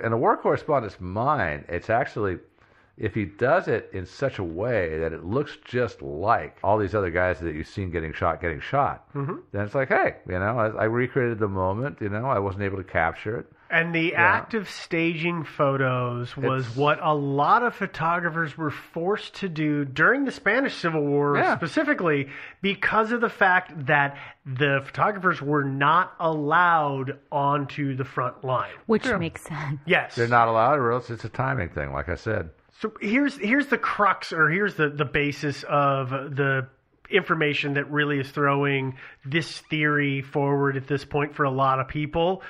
[0.06, 2.38] in, a war correspondent's mind, it's actually
[3.00, 6.94] if he does it in such a way that it looks just like all these
[6.94, 9.38] other guys that you've seen getting shot, getting shot, Mm-hmm.
[9.52, 11.98] then it's like, hey, you know, I, I recreated the moment.
[12.00, 13.48] You know, I wasn't able to capture it.
[13.74, 19.34] And the act of staging photos was It's- what a lot of photographers were forced
[19.38, 21.56] to do during the Spanish Civil War, Yeah.
[21.58, 22.30] specifically
[22.62, 24.16] because of the fact that
[24.46, 28.70] the photographers were not allowed onto the front line.
[28.86, 29.80] Which makes sense.
[29.86, 30.16] Yes.
[30.16, 32.52] They're not allowed, or else it's a timing thing, like I said.
[32.80, 36.68] So here's here's the crux, or here's the the basis of the
[37.10, 41.88] information that really is throwing this theory forward at this point for a lot of
[41.88, 42.42] people,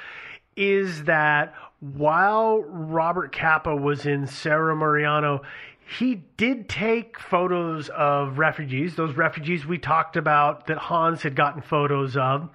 [0.56, 5.42] is that while Robert Capa was in Cerro Muriano,
[5.86, 11.62] he did take photos of refugees, those refugees we talked about that Hans had gotten
[11.62, 12.50] photos of.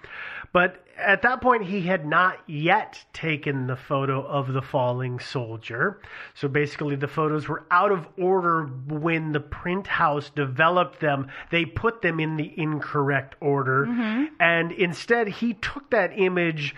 [0.52, 6.00] But at that point, he had not yet taken the photo of the falling soldier.
[6.34, 11.28] So basically, the photos were out of order when the print house developed them.
[11.50, 13.86] They put them in the incorrect order.
[13.86, 14.24] Mm-hmm.
[14.40, 16.74] And instead, he took that image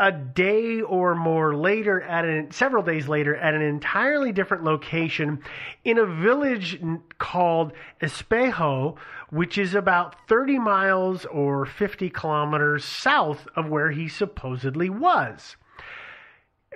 [0.00, 5.42] a day or more later at an several days later at an entirely different location
[5.84, 6.80] in a village
[7.18, 8.96] called Espejo
[9.30, 15.56] which is about 30 miles or 50 kilometers south of where he supposedly was.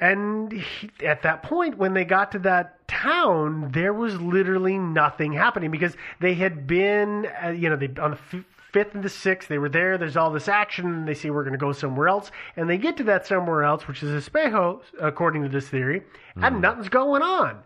[0.00, 5.32] And he, at that point, when they got to that town, there was literally nothing
[5.32, 8.44] happening because they had been, uh, you know, they on the
[8.74, 9.96] fifth and the sixth, they were there.
[9.96, 10.86] There's all this action.
[10.86, 13.62] And they say we're going to go somewhere else, and they get to that somewhere
[13.62, 16.02] else, which is Espejo, according to this theory,
[16.36, 17.62] and nothing's going on.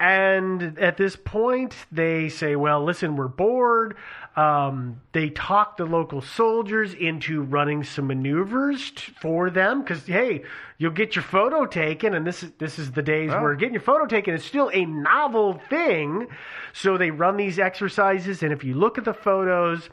[0.00, 3.96] And at this point, they say, well, listen, we're bored.
[4.36, 10.44] Um, they talk the local soldiers into running some maneuvers t- for them because, hey,
[10.78, 13.82] you'll get your photo taken, and this is this is the days where getting your
[13.82, 16.28] photo taken is still a novel thing.
[16.72, 19.90] So they run these exercises, and if you look at the photos,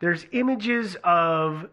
[0.00, 1.68] there's images of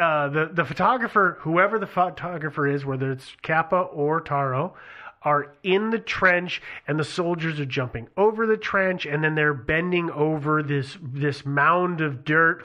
[0.00, 4.74] uh, the the photographer, whoever the photographer is, whether it's Capa or Taro,
[5.22, 9.54] are in the trench, and the soldiers are jumping over the trench, and then they're
[9.54, 12.64] bending over this this mound of dirt.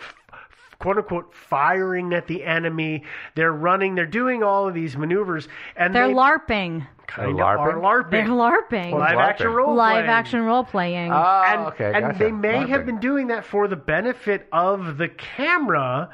[0.80, 3.04] "Quote unquote," firing at the enemy.
[3.36, 3.96] They're running.
[3.96, 6.88] They're doing all of these maneuvers, and They're they LARPing.
[7.12, 8.12] Kind They're of are LARPing?
[8.12, 8.92] They're LARPing.
[8.92, 9.00] LARPing.
[9.00, 9.56] Live action LARPing.
[9.56, 10.10] role Live playing.
[10.10, 11.12] action role playing.
[11.12, 11.92] Oh, uh, and, okay.
[11.94, 12.20] and gotcha.
[12.20, 16.10] they may have been doing that for the benefit of the camera.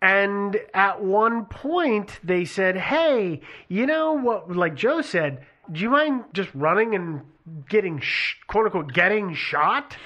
[0.00, 4.50] And at one point, they said, "Hey, you know what?
[4.54, 7.22] Like Joe said, do you mind just running and
[7.68, 9.96] getting sh- quote unquote getting shot?"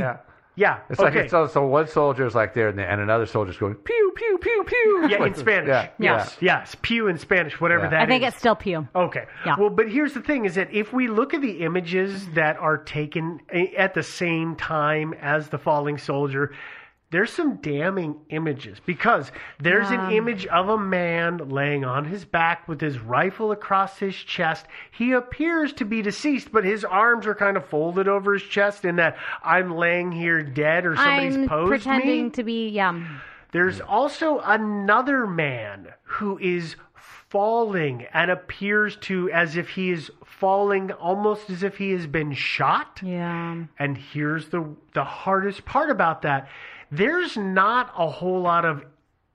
[0.00, 0.16] Yeah.
[0.56, 0.78] Yeah.
[0.88, 1.22] It's okay.
[1.22, 4.38] like so, so one soldier's like there, and, the, and another soldier's going pew pew
[4.40, 5.06] pew pew.
[5.10, 5.68] yeah, in Spanish.
[5.68, 6.76] Yeah, Yes, yes.
[6.82, 7.90] Pew in Spanish, whatever Yeah.
[7.90, 8.28] that I think is.
[8.28, 8.88] it's still Pew.
[8.94, 9.26] Okay.
[9.44, 9.56] Yeah.
[9.58, 12.78] Well, but here's the thing: is that if we look at the images that are
[12.78, 16.52] taken eh, at the same time as the falling soldier,
[17.10, 19.30] there's some damning images because
[19.60, 24.14] there's an image of a man laying on his back with his rifle across his
[24.16, 24.66] chest.
[24.90, 28.84] He appears to be deceased, but his arms are kind of folded over his chest
[28.84, 32.30] in that I'm laying here dead or somebody's I'm posed pretending me.
[32.30, 33.00] to be, yeah.
[33.52, 36.74] There's also another man who is
[37.28, 42.32] falling and appears to as if he is falling almost as if he has been
[42.32, 43.00] shot.
[43.02, 43.64] Yeah.
[43.78, 46.48] And here's the the hardest part about that.
[46.90, 48.84] There's not a whole lot of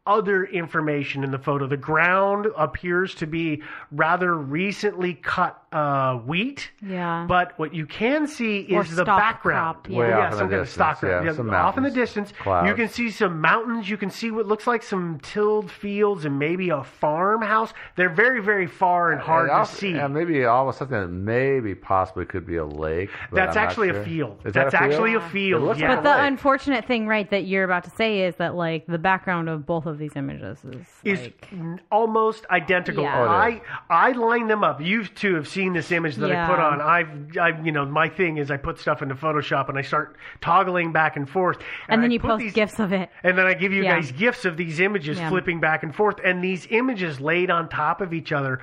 [0.06, 1.68] other information in the photo.
[1.68, 6.70] The ground appears to be rather recently cut uh, wheat.
[6.82, 7.26] Yeah.
[7.28, 9.76] But what you can see Or is the stock background.
[9.84, 9.98] crop, yeah.
[9.98, 11.26] Way yeah, off in the some kind of distance, stock crop.
[11.26, 12.34] yeah, some off in the mountains, distance.
[12.40, 12.68] clouds.
[12.68, 13.90] You can see some mountains.
[13.90, 17.74] You can see what looks like some tilled fields and maybe a farmhouse.
[17.96, 19.94] They're very, very far and hard And to also- see.
[19.94, 23.10] And maybe almost something that maybe possibly could be a lake.
[23.30, 24.02] but That's I'm not actually sure.
[24.02, 24.42] a field.
[24.46, 25.24] Is That's that a actually field?
[25.24, 25.62] a field.
[25.62, 25.90] It looks yeah.
[25.90, 26.32] like But the a lake.
[26.32, 29.86] unfortunate thing, right, that you're about to say is that like the background of both
[29.86, 33.04] of these images is is like n- almost identical.
[33.04, 33.20] Yeah.
[33.22, 34.82] Oh, it I I line them up.
[34.82, 36.82] You two have seen this image that I put on.
[36.82, 40.16] I've I you know my thing is I put stuff into Photoshop and I start
[40.41, 41.57] toggling back and forth.
[41.88, 43.09] and then I you put post these- gifs of it.
[43.24, 43.95] And then I give you Yeah.
[43.95, 45.30] guys gifs of these images Yeah.
[45.30, 46.16] flipping back and forth.
[46.24, 48.59] And these images laid on top of each other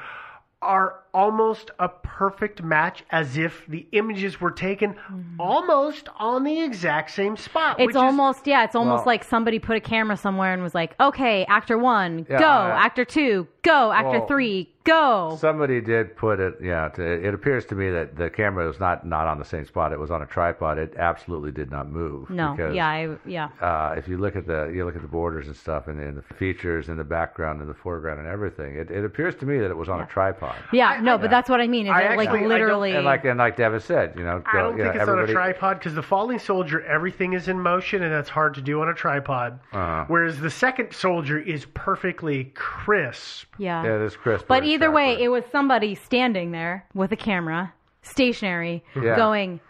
[0.61, 5.41] are almost a perfect match as if the images were taken mm-hmm.
[5.41, 7.79] almost on the exact same spot.
[7.79, 10.61] It's which is- almost yeah, it's almost Well- like somebody put a camera somewhere and
[10.63, 15.37] was like, okay, actor one, Yeah, go, I- actor two, go, actor Well, three, go.
[15.41, 16.55] Somebody did put it.
[16.63, 19.65] Yeah, to, it appears to me that the camera was not not on the same
[19.67, 19.93] spot.
[19.93, 20.79] It was on a tripod.
[20.79, 22.31] It absolutely did not move.
[22.31, 23.49] no, because, yeah, I, yeah.
[23.61, 26.17] Uh, if you look at the you look at the borders and stuff, and, and
[26.17, 29.59] the features and the background and the foreground and everything, it, it appears to me
[29.59, 30.57] that it was on a tripod.
[30.73, 31.87] Yeah, no, but that's what I mean.
[31.87, 32.93] Is I it like actually- I literally?
[32.93, 35.19] And like and like Devin said, you know, I don't you know, think it's on
[35.19, 38.81] a tripod because the falling soldier, everything is in motion, and that's hard to do
[38.81, 39.59] on a tripod.
[39.73, 40.05] Uh-huh.
[40.09, 43.47] Whereas the second soldier is perfectly crisp.
[43.59, 43.85] yeah.
[43.85, 44.47] Yeah, this crisp.
[44.49, 47.73] But either way, it was somebody standing there with a camera,
[48.03, 49.17] stationary, Yeah.
[49.17, 49.61] going,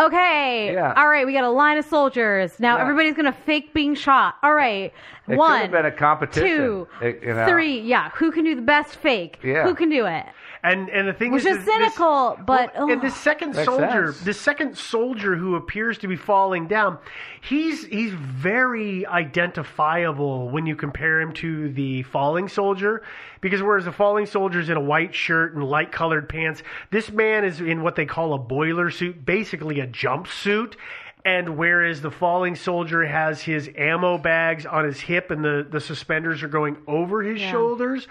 [0.00, 0.92] okay, Yeah.
[0.96, 2.58] all right, we got a line of soldiers.
[2.60, 2.82] Now Yeah.
[2.82, 4.36] everybody's going to fake being shot.
[4.42, 4.92] All right, It
[5.26, 6.46] could one, have been a competition.
[6.48, 7.46] two, It- you know.
[7.46, 7.80] three.
[7.80, 9.38] Yeah, who can do the best fake?
[9.42, 9.64] Yeah.
[9.64, 10.26] Who can do it?
[10.62, 13.04] And and the thing Which is, is this- cynical, but, well, and oh.
[13.04, 14.24] the second Makes soldier, sense.
[14.24, 16.98] the second soldier who appears to be falling down,
[17.40, 23.02] he's he's very identifiable when you compare him to the falling soldier,
[23.40, 27.44] because whereas the falling soldier's in a white shirt and light colored pants, this man
[27.44, 30.74] is in what they call a boiler suit, basically a jumpsuit.
[31.24, 35.80] And whereas the falling soldier has his ammo bags on his hip and the, the
[35.80, 37.50] suspenders are going over his Yeah.
[37.50, 38.06] shoulders,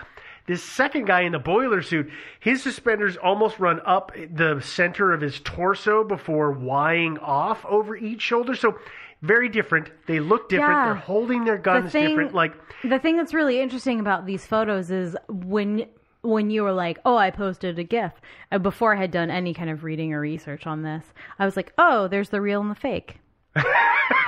[0.48, 5.22] this second guy in the boiler suit, his suspenders almost run up the center of
[5.22, 8.56] his torso before wying off over each shoulder.
[8.56, 8.78] So
[9.22, 9.90] very different.
[10.06, 10.72] They look different.
[10.74, 10.86] Yeah.
[10.86, 12.34] They're holding their guns thing- different.
[12.36, 15.88] Like the thing that's really interesting about these photos is when
[16.22, 18.12] when you were like, "Oh, I posted a GIF,"
[18.52, 21.06] uh, before I had done any kind of reading or research on this,
[21.38, 23.20] I was like, "Oh, there's the real and the fake."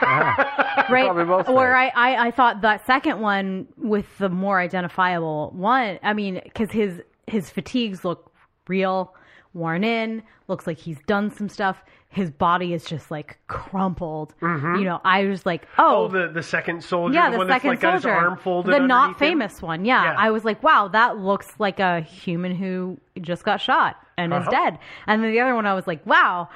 [0.01, 1.75] right Probably both where.
[1.75, 6.71] I, I i thought that second one with the more identifiable one i mean because
[6.71, 8.31] his his fatigues look
[8.67, 9.13] real
[9.53, 14.83] worn in looks like he's done some stuff his body is just like crumpled you
[14.83, 17.69] know i was like oh, oh, the the second soldier, yeah, the, the one second
[17.71, 19.39] that's like got his soldier, arm folded, the not underneath him.
[19.39, 19.83] famous one.
[19.85, 20.03] Yeah.
[20.03, 20.15] Yeah.
[20.17, 24.39] I was like, wow, that looks like a human who just got shot and is
[24.39, 24.51] Uh-huh.
[24.51, 24.79] dead.
[25.05, 26.49] And then the other one, I was like, wow,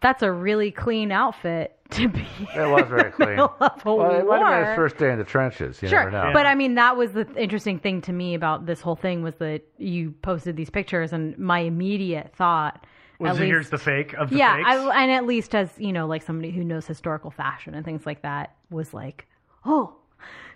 [0.00, 2.26] that's a really clean outfit to be.
[2.54, 3.30] It was very clean.
[3.30, 5.82] middle of a well, it might have been his first day in the trenches.
[5.82, 6.30] You Sure, never know.
[6.32, 9.34] but I mean that was the interesting thing to me about this whole thing was
[9.36, 12.84] that you posted these pictures, and my immediate thought
[13.18, 14.68] Was at least, here's the fake of the yeah, fakes?
[14.68, 18.04] I, and at least as you know, like somebody who knows historical fashion and things
[18.04, 19.26] like that, was like,
[19.64, 19.94] oh,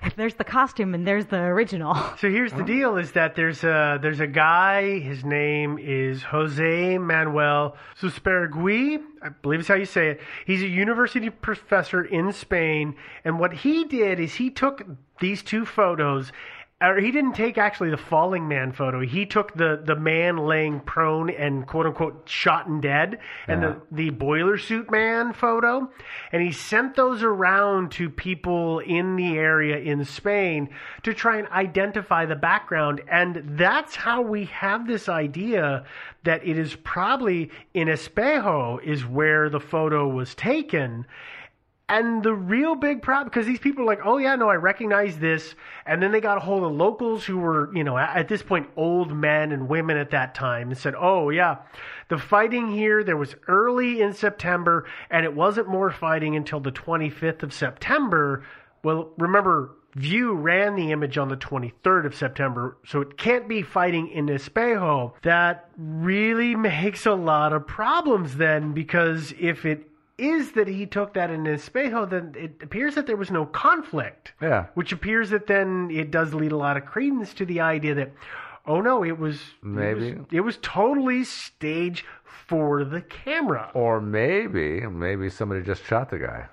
[0.17, 1.97] there's the costume and there's the original.
[2.23, 4.99] So here's the deal: is that there's a there's a guy.
[5.01, 9.03] His name is Jose Manuel Susperregui.
[9.23, 10.21] I believe is how you say it.
[10.47, 12.95] He's a university professor in Spain,
[13.25, 14.85] and what he did is he took
[15.21, 16.33] these two photos.
[16.83, 19.01] Or he didn't take actually the falling man photo.
[19.01, 23.69] He took the, the man laying prone and quote unquote shot and dead, and the,
[23.69, 23.81] uh-huh.
[23.93, 25.89] the boiler suit man photo.
[26.33, 30.71] And he sent those around to people in the area in Spain
[31.05, 33.01] to try and identify the background.
[33.09, 35.85] And that's how we have this idea
[36.25, 41.07] that it is probably in Espejo is where the photo was taken.
[41.93, 45.19] And the real big problem, because these people are like, oh yeah, no, I recognize
[45.19, 45.55] this.
[45.85, 48.71] And then they got a hold of locals who were, you know, at, this point,
[48.77, 51.57] old men and women at that time and said, oh yeah,
[52.09, 56.73] the fighting here, there was early in September and it wasn't more fighting until the
[56.73, 58.43] 25th of September.
[58.83, 63.61] Well, remember, Vu ran the image on the 23rd of September, so it can't be
[63.61, 65.13] fighting in Espejo.
[65.25, 69.92] That really makes a lot of problems then, because if it
[70.23, 74.33] is that he took that in Espejo, then it appears that there was no conflict.
[74.41, 74.67] Yeah.
[74.75, 78.13] Which appears that then it does lead a lot of credence to the idea that,
[78.67, 80.09] oh no, it was Maybe.
[80.09, 82.05] it was, it was totally stage
[82.49, 83.71] for the camera.
[83.75, 86.47] or maybe, maybe somebody just shot the guy.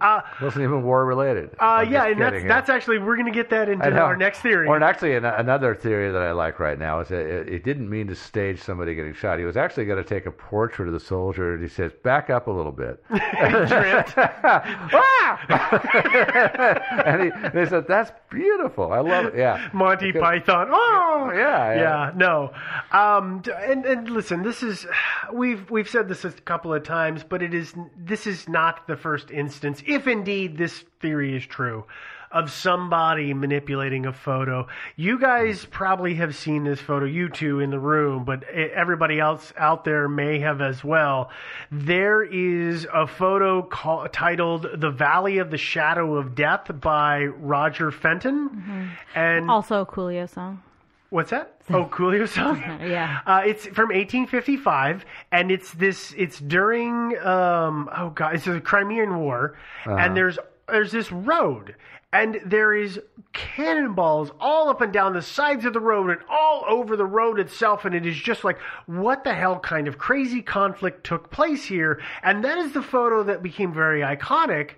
[0.00, 1.50] Uh, wasn't even war related.
[1.58, 4.66] uh, yeah, and that's that's actually we're going to get that into our next theory.
[4.66, 7.64] Or and actually, an, another theory that I like right now is that it, it
[7.64, 9.38] didn't mean to stage somebody getting shot.
[9.38, 12.30] He was actually going to take a portrait of the soldier, and he says, "Back
[12.30, 13.02] up a little bit."
[14.92, 15.40] Ah!
[17.06, 18.92] and he, they said, "That's beautiful.
[18.92, 20.68] I love it." Yeah, Monty Python.
[20.70, 21.80] Oh, Yeah, yeah.
[21.80, 22.12] yeah.
[22.16, 22.52] No,
[22.92, 24.86] um, and and listen, this is
[25.32, 28.96] we've we've said this a couple of times, but it is this is not the
[28.96, 31.84] first instance, if indeed this theory is true,
[32.30, 34.68] of somebody manipulating a photo.
[34.94, 39.52] You guys probably have seen this photo, you two in the room, but everybody else
[39.56, 41.30] out there may have as well.
[41.72, 47.90] There is a photo call, titled "The Valley of the Shadow of Death" by Roger
[47.90, 48.86] Fenton, mm-hmm.
[49.16, 50.62] and Also, a Coolio song.
[51.10, 51.56] What's that?
[51.72, 52.60] Oh, Coolio song.
[52.82, 53.20] Yeah.
[53.24, 56.12] Uh, it's from 1855, and it's this.
[56.16, 57.16] It's during.
[57.18, 60.36] Um, oh God, it's the Crimean War, and there's
[60.68, 61.76] there's this road,
[62.12, 62.98] and there is
[63.32, 67.38] cannonballs all up and down the sides of the road and all over the road
[67.38, 71.64] itself, and it is just like what the hell kind of crazy conflict took place
[71.64, 74.70] here, and that is the photo that became very iconic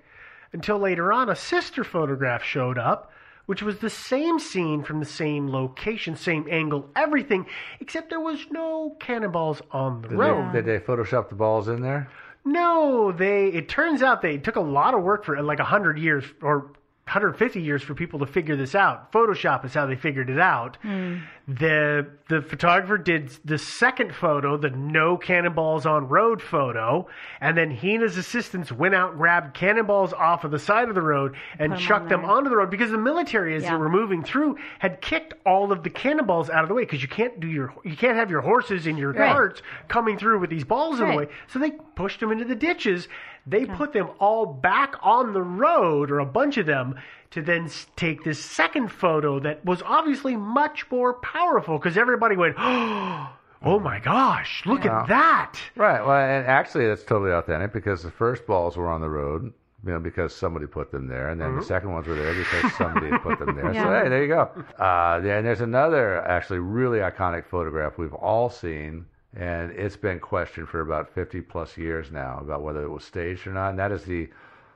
[0.53, 3.12] until later on a sister photograph showed up
[3.53, 7.45] which was the same scene from the same location same angle everything
[7.81, 11.69] except there was no cannonballs on the Did road they, did they Photoshop the balls
[11.69, 12.09] in there?
[12.47, 15.99] no they it turns out they took a lot of work for like a 100
[15.99, 16.73] years or
[17.13, 20.77] 150 years for people to figure this out photoshop is how they figured it out
[20.83, 21.19] hmm.
[21.47, 27.07] the the photographer did the second photo, the no cannonballs on road photo,
[27.43, 30.95] and then he and his assistants went out grabbed cannonballs off of the side of
[30.95, 33.73] the road and chucked on them onto the road because the military, as Yeah.
[33.73, 37.03] they were moving through, had kicked all of the cannonballs out of the way because
[37.03, 39.31] you can't do your you can't have your horses and your Right.
[39.31, 41.29] carts coming through with these balls in the way.
[41.49, 43.09] So they pushed them into the ditches.
[43.47, 46.95] They put them all back on the road, or a bunch of them,
[47.33, 52.55] to then take this second photo that was obviously much more powerful because everybody went,
[52.59, 55.03] "Oh my gosh, look Yeah.
[55.03, 56.05] at that!" Right.
[56.05, 59.53] Well, and actually, that's totally authentic because the first balls were on the road,
[59.85, 61.61] you know, because somebody put them there, and then Mm-hmm.
[61.61, 63.75] the second ones were there because somebody put them there.
[63.75, 64.51] So hey, there you go.
[64.79, 70.21] Uh, yeah, and there's another actually really iconic photograph we've all seen, and it's been
[70.21, 73.71] questioned for about 50 plus years now about whether it was staged or not.
[73.71, 74.29] And that is the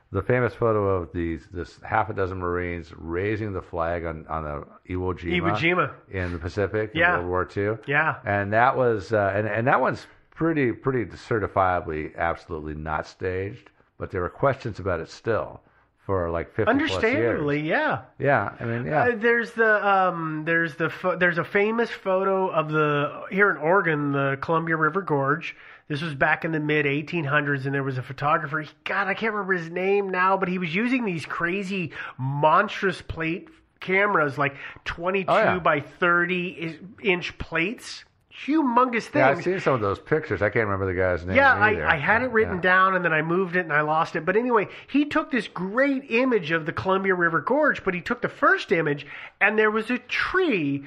[0.09, 4.43] the famous photo of these this half a dozen Marines raising the flag on on
[4.43, 5.93] the Iwo Jima, Iwo Jima.
[6.09, 7.77] in the Pacific in World War II.
[7.87, 8.15] Yeah.
[8.25, 13.69] And that was, uh, and and that one's pretty pretty certifiably absolutely not staged.
[13.97, 15.61] But there were questions about it still
[16.07, 17.67] for like fifty plus Understandably, years.
[17.67, 18.01] yeah.
[18.17, 19.03] Yeah, I mean, yeah.
[19.03, 23.57] Uh, there's the um, there's the pho- there's a famous photo of the here in
[23.57, 25.55] Oregon, the Columbia River Gorge.
[25.89, 28.61] This was back in the mid 1800s, and there was a photographer.
[28.61, 33.01] He, God, I can't remember his name now, but he was using these crazy monstrous
[33.01, 33.49] plate
[33.81, 34.55] cameras, like
[34.85, 35.59] 22 Oh, yeah.
[35.59, 38.05] by 30 inch plates,
[38.45, 39.15] humongous things.
[39.15, 40.41] yeah, I've seen some of those pictures.
[40.41, 41.35] I can't remember the guy's name.
[41.35, 41.53] Yeah.
[41.53, 42.61] I, I had it written Yeah.
[42.61, 44.25] down and then I moved it and I lost it.
[44.25, 48.21] But anyway, he took this great image of the Columbia River Gorge, but he took
[48.21, 49.05] the first image
[49.41, 50.85] and there was a tree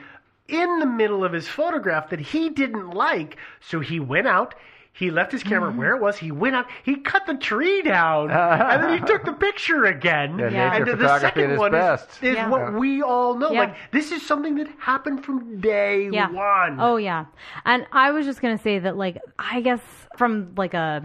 [0.48, 3.36] in the middle of his photograph that he didn't like.
[3.60, 4.54] So he went out.
[5.00, 5.48] He left his Mm-hmm.
[5.50, 6.18] camera where it was.
[6.18, 6.66] He went out.
[6.84, 8.30] He cut the tree down,
[8.70, 10.38] and then he took the picture again.
[10.38, 10.76] Yeah, Yeah.
[10.76, 12.10] And the second at one best.
[12.18, 12.48] is, is Yeah.
[12.48, 13.50] what we all know.
[13.50, 13.60] Yeah.
[13.60, 16.30] Like this is something that happened from day yeah.
[16.30, 16.78] one.
[16.78, 17.24] Oh yeah.
[17.64, 19.80] And I was just gonna say that like I guess
[20.18, 21.02] from like a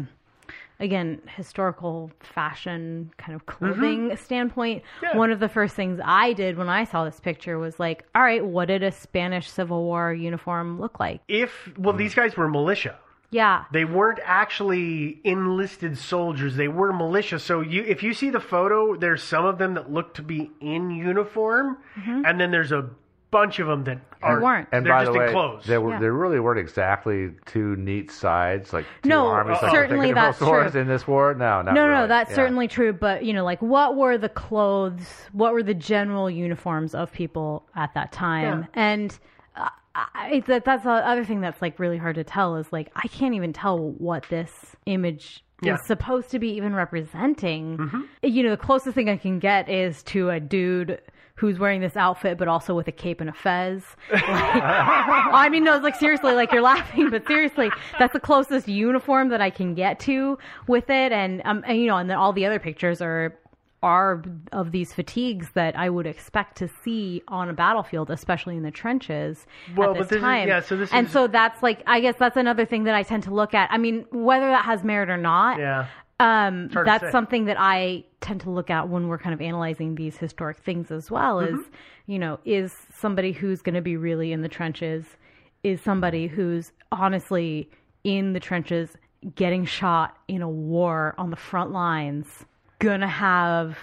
[0.82, 5.06] again historical fashion kind of clothing standpoint, Mm-hmm.
[5.06, 5.18] Yeah.
[5.18, 8.22] one of the first things I did when I saw this picture was like, all
[8.22, 11.22] right, what did a Spanish Civil War uniform look like?
[11.30, 12.98] If well, these guys were militia.
[13.36, 13.66] Yeah.
[13.74, 16.56] They weren't actually enlisted soldiers.
[16.56, 17.40] They were militia.
[17.40, 20.52] So you, if you see the photo, there's some of them that look to be
[20.62, 22.24] in uniform, mm-hmm.
[22.26, 22.90] and then there's a
[23.32, 24.70] bunch of them that are weren't.
[24.72, 25.66] And they're by just the way, in clothes.
[25.66, 26.00] there were Yeah.
[26.00, 29.58] there really weren't exactly two neat sides, like two No, armies.
[29.62, 30.82] like certainly we're thinking of that's true.
[30.82, 31.34] in this war.
[31.34, 32.08] No, not no, no, really.
[32.08, 32.36] that's Yeah.
[32.38, 32.94] certainly true.
[32.94, 35.28] But you know, like, what were the clothes?
[35.34, 38.62] What were the general uniforms of people at that time?
[38.62, 38.82] Yeah.
[38.82, 39.20] And
[39.96, 43.08] I, that that's the other thing that's like really hard to tell is like I
[43.08, 44.52] can't even tell what this
[44.86, 45.76] image Yeah.
[45.76, 47.78] is supposed to be even representing.
[47.78, 48.02] Mm-hmm.
[48.24, 51.02] You know, the closest thing I can get is to a dude.
[51.38, 53.84] Who's wearing this outfit, but also with a cape and a fez?
[54.10, 57.70] Like, I mean, no, like seriously, like you're laughing, but seriously,
[58.00, 60.38] that's the closest uniform that I can get to
[60.68, 61.12] with it.
[61.12, 63.38] And um, and, you know, and then all the other pictures are
[63.86, 68.64] are of these fatigues that I would expect to see on a battlefield, especially in
[68.64, 69.46] the trenches
[69.78, 70.48] Well, at this this is- time.
[70.48, 73.04] yeah, so this and is- so that's like, I guess that's another thing that I
[73.04, 73.72] tend to look at.
[73.72, 75.86] I mean, whether that has merit or not, Yeah.
[76.18, 80.16] Um, that's something that I tend to look at when we're kind of analyzing these
[80.18, 81.42] historic things as well.
[81.42, 82.12] Is Mm-hmm.
[82.12, 85.04] you know, is somebody who's going to be really in the trenches,
[85.64, 87.70] is somebody who's honestly
[88.06, 88.96] in the trenches,
[89.36, 92.46] getting shot in a war on the front lines,
[92.86, 93.78] gonna have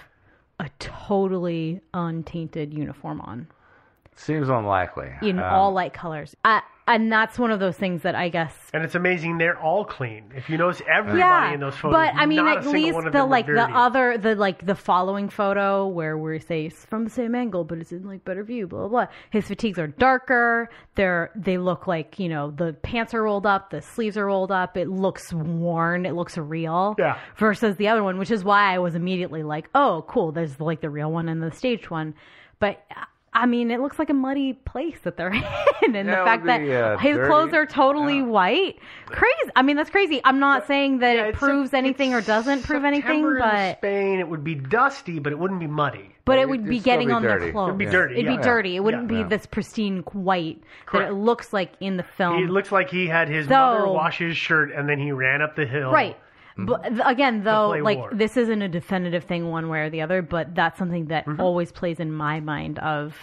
[0.59, 3.47] a totally untainted uniform on
[4.15, 5.11] Seems unlikely.
[5.21, 6.35] in Um, all light colors.
[6.45, 9.85] I, and that's one of those things that I guess And it's amazing they're all
[9.85, 10.31] clean.
[10.35, 11.93] If you notice, everybody yeah, in those photos.
[11.93, 16.17] but I mean, at least the like the other the like the following photo where
[16.17, 18.67] we say it's from the same angle, but it's in like better view.
[18.67, 18.87] Blah blah.
[18.87, 19.05] blah.
[19.31, 20.69] His fatigues are darker.
[20.95, 24.51] They're they look like you know the pants are rolled up, the sleeves are rolled
[24.51, 24.75] up.
[24.77, 26.05] It looks worn.
[26.05, 26.95] It looks real.
[26.99, 27.19] Yeah.
[27.37, 30.31] Versus the other one, which is why I was immediately like, oh, cool.
[30.31, 32.15] There's like the real one and the staged one,
[32.59, 32.83] but.
[32.91, 33.05] Uh,
[33.35, 35.33] I mean, it looks like a muddy place that they're
[35.81, 37.27] in, and Yeah, the fact would that uh, his dirty.
[37.29, 38.77] clothes are totally white,
[39.07, 39.51] crazy.
[39.55, 40.21] I mean, that's crazy.
[40.23, 43.77] I'm not saying that Yeah, it proves Sep- anything or doesn't prove anything, in but
[43.79, 46.09] Spain, it would be dusty, but it wouldn't be muddy.
[46.25, 47.69] but it It'd be getting be on their clothes.
[47.69, 48.37] It'd be dirty, It'd yeah.
[48.37, 48.75] be dirty.
[48.75, 49.23] It wouldn't Yeah.
[49.23, 50.61] be this pristine white
[50.93, 52.43] that it looks like in the film.
[52.43, 55.55] It looks like he had his mother wash his shirt and then he ran up
[55.55, 55.91] the hill.
[55.91, 56.17] Right.
[56.57, 58.09] But again, though, like war.
[58.11, 61.41] this isn't a definitive thing one way or the other, but that's something that Mm-hmm.
[61.41, 63.15] always plays in my mind of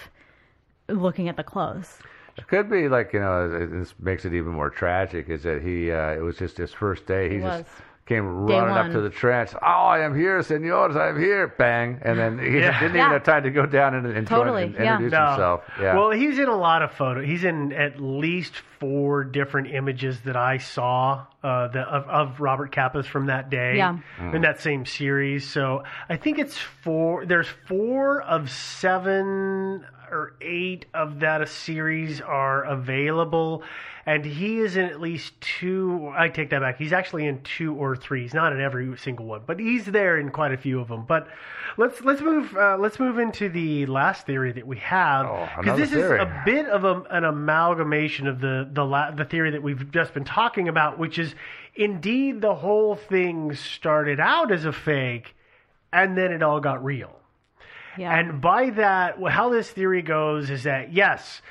[0.88, 1.98] looking at the clothes.
[2.36, 5.28] It could be like you know, this makes it even more tragic.
[5.28, 5.90] Is that he?
[5.92, 7.28] Uh, it was just his first day.
[7.30, 7.66] He It just was.
[8.10, 9.50] Came running up to the trench.
[9.54, 10.96] Oh, I am here, senors.
[10.96, 11.46] I am here.
[11.46, 12.80] Bang, and then he Yeah.
[12.80, 13.02] didn't Yeah.
[13.02, 14.94] even have time to go down and, and, join Totally, and yeah.
[14.96, 15.26] introduce No.
[15.28, 15.62] himself.
[15.80, 15.94] Yeah.
[15.96, 17.24] Well, he's in a lot of photos.
[17.24, 22.72] He's in at least four different images that I saw uh, the, of, of Robert
[22.72, 23.98] Capa's from that day Yeah.
[24.18, 25.48] in that same series.
[25.48, 27.24] So I think it's four.
[27.26, 33.62] There's four of seven or eight of that a series are available.
[34.10, 36.12] And he is in at least two.
[36.16, 36.78] I take that back.
[36.78, 38.22] He's actually in two or three.
[38.22, 41.04] He's not in every single one, but he's there in quite a few of them.
[41.06, 41.28] But
[41.76, 45.64] let's let's move uh, let's move into the last theory that we have Oh, because
[45.64, 46.18] another this theory.
[46.18, 49.92] is a bit of a, an amalgamation of the the la- the theory that we've
[49.92, 51.32] just been talking about, which is
[51.76, 55.36] indeed the whole thing started out as a fake,
[55.92, 57.14] and then it all got real.
[57.96, 58.18] Yeah.
[58.18, 61.42] And by that, well, how this theory goes is that yes,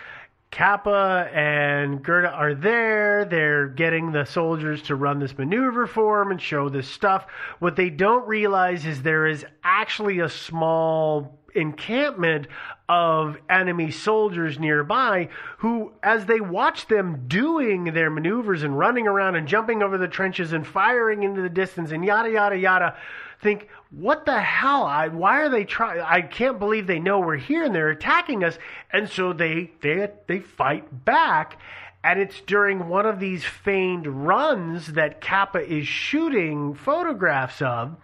[0.51, 3.23] Capa and Gerda are there.
[3.25, 7.27] They're getting the soldiers to run this maneuver for them and show this stuff.
[7.59, 12.47] What they don't realize is there is actually a small encampment
[12.87, 15.29] of enemy soldiers nearby
[15.59, 20.07] who, as they watch them doing their maneuvers and running around and jumping over the
[20.07, 22.97] trenches and firing into the distance and yada, yada, yada,
[23.41, 24.83] think, what the hell?
[24.83, 26.01] I, why are they trying?
[26.01, 28.57] I can't believe they know we're here and they're attacking us.
[28.93, 31.59] And so they they they fight back.
[32.01, 37.97] And it's during one of these feigned runs that Capa is shooting photographs of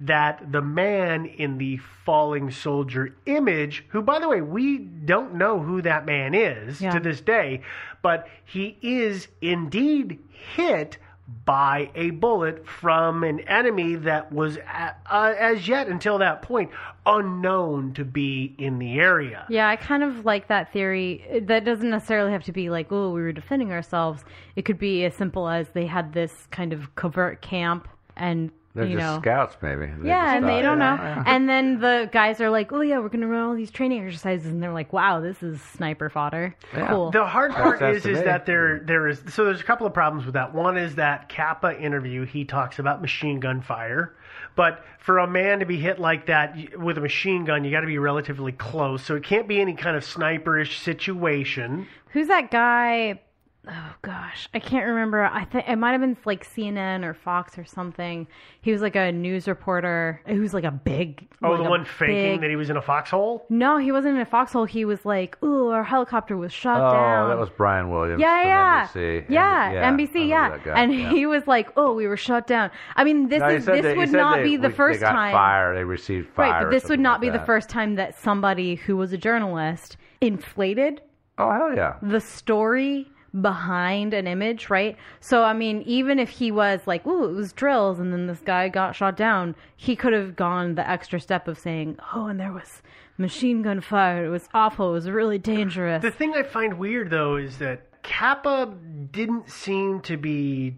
[0.00, 5.60] that the man in the falling soldier image, who, by the way, we don't know
[5.60, 6.92] who that man is Yeah.
[6.92, 7.60] to this day,
[8.00, 10.96] but he is indeed hit
[11.44, 16.70] by a bullet from an enemy that was a- uh, as yet until that point
[17.06, 19.46] unknown to be in the area.
[19.48, 21.24] Yeah, I kind of like that theory.
[21.42, 24.24] That doesn't necessarily have to be like, oh, we were defending ourselves.
[24.56, 28.86] It could be as simple as they had this kind of covert camp and, They're
[28.86, 29.20] you just know.
[29.20, 29.86] scouts, maybe.
[29.86, 30.94] They yeah, and they don't know.
[30.94, 31.24] yeah, yeah.
[31.26, 34.02] And then the guys are like, oh, yeah, we're going to run all these training
[34.02, 34.46] exercises.
[34.46, 36.56] And they're like, wow, this is sniper fodder.
[36.72, 36.88] Yeah.
[36.88, 37.10] Cool.
[37.10, 38.24] The hard part sense is is me.
[38.24, 40.54] that there there is so there's a couple of problems with that.
[40.54, 44.14] One is that Capa interview he talks about machine gun fire,
[44.56, 47.80] but for a man to be hit like that with a machine gun, you got
[47.80, 49.04] to be relatively close.
[49.04, 51.86] So it can't be any kind of sniperish situation.
[52.12, 53.20] Who's that guy?
[53.68, 55.22] Oh gosh, I can't remember.
[55.22, 58.26] I think it might have been like CNN or Fox or something.
[58.60, 60.20] He was like a news reporter.
[60.26, 61.28] He was like a big.
[61.44, 63.46] Oh, like the one faking big- that he was in a foxhole.
[63.48, 64.64] No, he wasn't in a foxhole.
[64.64, 68.20] He was like, "Ooh, our helicopter was shot Oh, down." Oh, that was Brian Williams.
[68.20, 69.26] yeah, from yeah, NBC.
[69.28, 70.58] yeah, And- NBC, yeah.
[70.74, 71.10] And yeah.
[71.10, 73.94] he was like, "Oh, we were shut down." I mean, this No, is this they-
[73.96, 75.72] would not they- be the we- first they got time, Fire.
[75.76, 76.50] They received fire.
[76.50, 76.62] right?
[76.64, 79.96] But this would not like be the first time that somebody who was a journalist
[80.20, 81.00] inflated
[81.38, 81.94] Oh hell yeah!
[82.02, 83.06] the story
[83.40, 84.96] behind an image, right?
[85.20, 88.40] So I mean, even if he was like, "Ooh, it was drills," and then this
[88.40, 92.38] guy got shot down, he could have gone the extra step of saying, "Oh, and
[92.38, 92.82] there was
[93.16, 94.26] machine gun fire.
[94.26, 94.90] It was awful.
[94.90, 98.74] It was really dangerous." The thing I find weird though is that Capa
[99.10, 100.76] didn't seem to be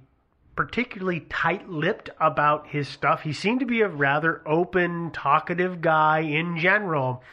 [0.55, 3.23] particularly tight-lipped about his stuff.
[3.23, 7.25] He seemed to be a rather open, talkative guy in general.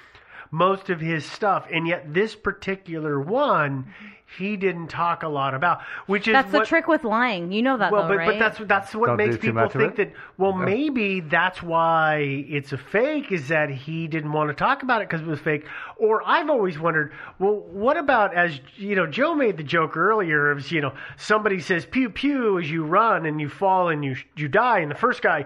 [0.51, 3.93] most of his stuff, and yet this particular one,
[4.38, 5.82] he didn't talk a lot about.
[6.07, 7.51] Which is That's the trick with lying.
[7.51, 8.27] You know that, well, though, but right?
[8.27, 10.13] but that's that's what Don't makes people think that.
[10.38, 10.65] Well, Yeah.
[10.65, 13.32] maybe that's why it's a fake.
[13.32, 15.65] Is that he didn't want to talk about it because it was fake?
[15.97, 17.11] Or I've always wondered.
[17.39, 19.07] Well, what about as you know?
[19.07, 23.25] Joe made the joke earlier of you know somebody says pew pew as you run
[23.25, 25.45] and you fall and you you die, and the first guy.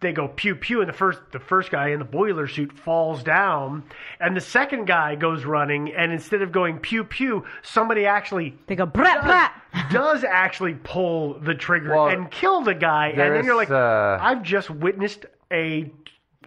[0.00, 3.22] They go pew pew, and the first the first guy in the boiler suit falls
[3.22, 3.84] down,
[4.20, 8.76] and the second guy goes running, and instead of going pew pew, somebody actually they
[8.76, 9.52] go brat brat.
[9.90, 14.18] does actually pull the trigger Well, and kill the guy, and then you're like, uh,
[14.20, 15.90] I've just witnessed a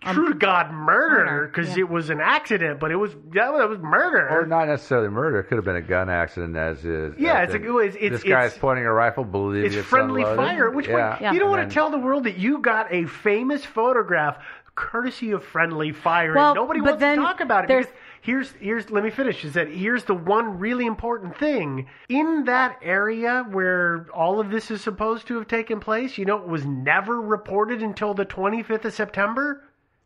[0.04, 1.80] Um, true to God murder murder, because yeah.
[1.84, 4.30] it was an accident, but it was that was, was murder.
[4.30, 5.40] Or not necessarily murder.
[5.40, 7.16] It could have been a gun accident, as is.
[7.18, 9.88] Yeah, it's a- in, it's- it's- this guy's it's- pointing a rifle, believing it's it's,
[9.88, 10.46] friendly unloaded.
[10.46, 11.22] fire, which yeah.
[11.22, 14.38] way, you don't want to tell the world that you got a famous photograph
[14.76, 16.34] courtesy of friendly fire.
[16.34, 17.68] Well, and nobody wants then to talk about it.
[17.68, 19.46] there's- because Here's here's let me finish.
[19.46, 24.70] Is that here's the one really important thing in that area where all of this
[24.72, 26.18] is supposed to have taken place.
[26.18, 29.64] You know, it was never reported until the 25th of September.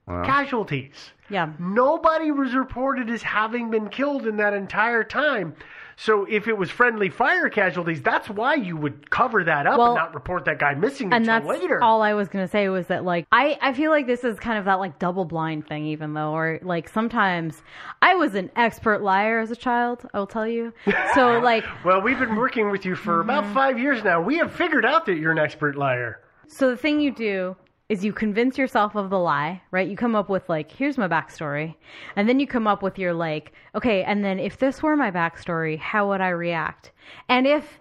[0.08, 1.12] Casualties.
[1.30, 1.50] Yeah.
[1.60, 5.56] Nobody was reported as having been killed in that entire time.
[5.96, 9.90] So if it was friendly fire casualties, that's why you would cover that up Well,
[9.90, 11.82] and not report that guy missing and until that's later.
[11.84, 14.58] all I was gonna say was that like I I feel like this is kind
[14.58, 17.62] of that like double blind thing even though or like sometimes
[18.02, 20.74] I was an expert liar as a child I will tell you
[21.14, 23.54] so like well, we've been working with you for about Mm-hmm.
[23.54, 24.20] five years now.
[24.20, 26.22] We have figured out that you're an expert liar.
[26.48, 27.56] so the thing you do
[27.94, 31.08] is you convince yourself of the lie right you come up with like here's my
[31.08, 31.76] backstory
[32.16, 35.12] and then you come up with your like okay and then if this were my
[35.12, 36.92] backstory how would I react
[37.30, 37.80] and if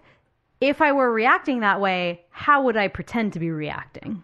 [0.61, 4.23] if I were reacting that way how would I pretend to be reacting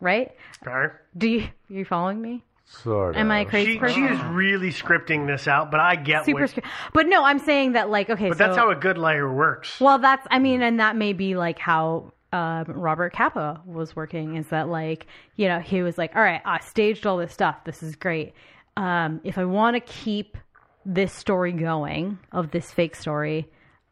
[0.00, 0.30] right
[0.66, 0.94] Okay.
[1.18, 3.20] do you are you following me Sort of.
[3.20, 4.08] Am I a crazy She, person?
[4.08, 6.66] she is really scripting this out, but I get super what, scary.
[6.94, 9.78] But no, I'm saying that like okay, But so that's how a good liar works.
[9.78, 14.36] well, that's I mean, and that may be like how um, Robert Capa was working.
[14.36, 15.06] Is that like
[15.36, 17.64] you know he was like, all right, I staged all this stuff.
[17.64, 18.34] This is great.
[18.76, 20.36] Um, if I want to keep
[20.84, 23.48] this story going of this fake story.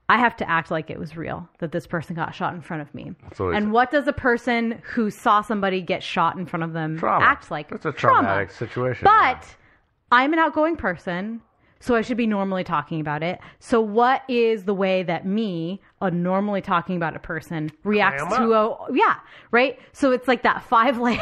[0.08, 2.82] I have to act like it was real that this person got shot in front
[2.82, 3.12] of me.
[3.38, 6.98] always- And what does a person who saw somebody get shot in front of them
[6.98, 7.24] Trauma.
[7.24, 7.70] act like?
[7.70, 8.22] It's a Trauma.
[8.26, 9.04] traumatic situation.
[9.04, 9.46] But
[10.10, 11.42] I'm an outgoing person,
[11.80, 13.40] so I should be normally talking about it.
[13.58, 18.52] So, what is the way that me, a normally talking about a person, reacts to
[18.52, 19.16] a yeah,
[19.50, 19.78] right?
[19.92, 21.20] So it's like that five layer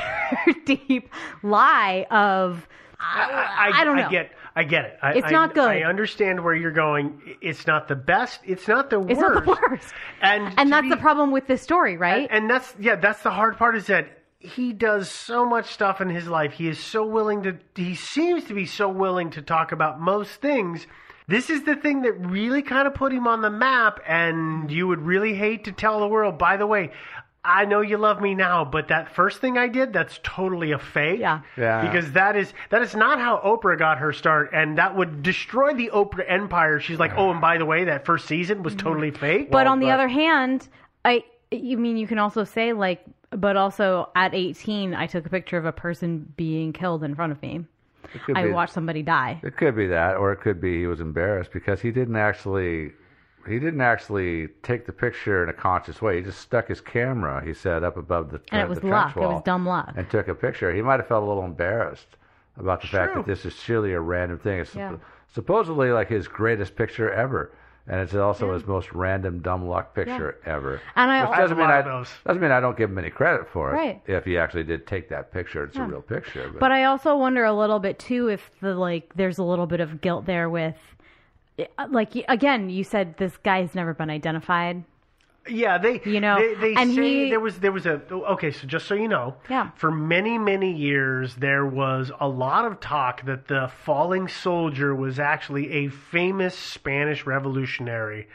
[0.66, 1.08] deep
[1.42, 2.68] lie of
[3.00, 4.06] I, I, don't know.
[4.06, 4.98] I get, I get it.
[5.00, 5.68] I, It's I- not good.
[5.68, 7.20] I understand where you're going.
[7.40, 8.40] It's not the best.
[8.44, 9.12] It's not the worst.
[9.12, 12.28] it's not the worst, And and that's be- the problem with this story, right?
[12.30, 16.00] And, and that's yeah, that's the hard part is that he does so much stuff
[16.00, 16.52] in his life.
[16.52, 17.58] He is so willing to.
[17.74, 20.86] He seems to be so willing to talk about most things.
[21.26, 24.86] This is the thing that really kind of put him on the map, and you
[24.86, 26.38] would really hate to tell the world.
[26.38, 26.92] By the way.
[27.44, 30.78] I know you love me now, but that first thing I did, that's totally a
[30.78, 31.20] fake.
[31.20, 31.40] Yeah.
[31.56, 31.80] Yeah.
[31.80, 35.72] Because that is that is not how Oprah got her start, and that would destroy
[35.72, 36.78] the Oprah empire.
[36.78, 39.50] She's like, oh, and by the way, that first season was totally fake.
[39.50, 40.68] But on the but- other hand,
[41.06, 45.28] I you mean you can also say like but also at 18 I took a
[45.28, 47.64] picture of a person being killed in front of me.
[48.34, 49.40] I be, watched somebody die.
[49.42, 52.92] It could be that, or it could be he was embarrassed because he didn't actually.
[53.46, 56.16] He didn't actually take the picture in a conscious way.
[56.16, 57.42] He just stuck his camera.
[57.42, 59.16] He said up above the And uh, it was luck.
[59.16, 59.92] It was dumb luck.
[59.96, 60.74] and took a picture.
[60.74, 62.16] He might have felt a little embarrassed
[62.58, 64.60] about the fact that this is surely a random thing.
[64.60, 64.96] It's Yeah.
[65.32, 67.52] supposedly like his greatest picture ever,
[67.88, 70.80] and it's also his most random dumb luck picture ever.
[70.94, 73.70] And I- Which doesn't, mean I doesn't mean I don't give him any credit for
[73.70, 73.74] it.
[73.74, 74.02] Right.
[74.06, 76.48] If he actually did take that picture, it's a real picture.
[76.50, 79.66] But, But I also wonder a little bit too if the like there's a little
[79.66, 80.76] bit of guilt there with
[81.58, 84.84] eh, like again you said this guy's never been identified.
[85.46, 88.50] Yeah, they You know, they, they and say he- there was there was a okay.
[88.50, 89.70] So just so you know, Yeah.
[89.76, 95.18] for many many years there was a lot of talk that the falling soldier was
[95.18, 98.28] actually a famous Spanish revolutionary.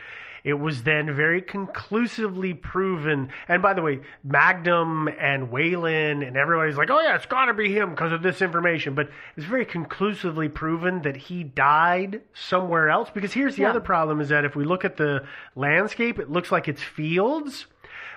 [0.44, 3.30] It was then very conclusively proven.
[3.48, 7.53] And by the way, Magnum and Whelan and everybody's like, oh yeah, it's got to
[7.53, 8.94] be him because of this information.
[8.94, 13.10] But it's very conclusively proven that he died somewhere else.
[13.10, 13.70] Because here's the Yeah.
[13.70, 15.24] other problem is that if we look at the
[15.56, 17.68] landscape, it looks like it's fields.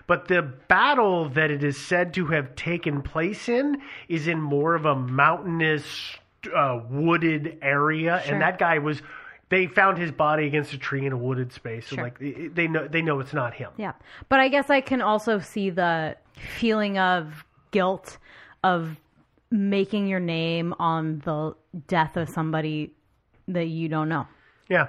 [0.08, 4.74] But the battle that it is said to have taken place in is in more
[4.74, 6.16] of a mountainous,
[6.54, 8.32] uh, wooded area, Sure.
[8.34, 9.00] and that guy was.
[9.48, 12.04] They found his body against a tree in a wooded space, so Sure.
[12.04, 13.70] like they know they know it's not him.
[13.76, 13.92] Yeah.
[14.28, 16.16] But I guess I can also see the
[16.58, 18.18] feeling of guilt
[18.64, 18.96] of
[19.50, 21.54] making your name on the
[21.86, 22.92] death of somebody
[23.46, 24.26] that you don't know.
[24.68, 24.88] Yeah.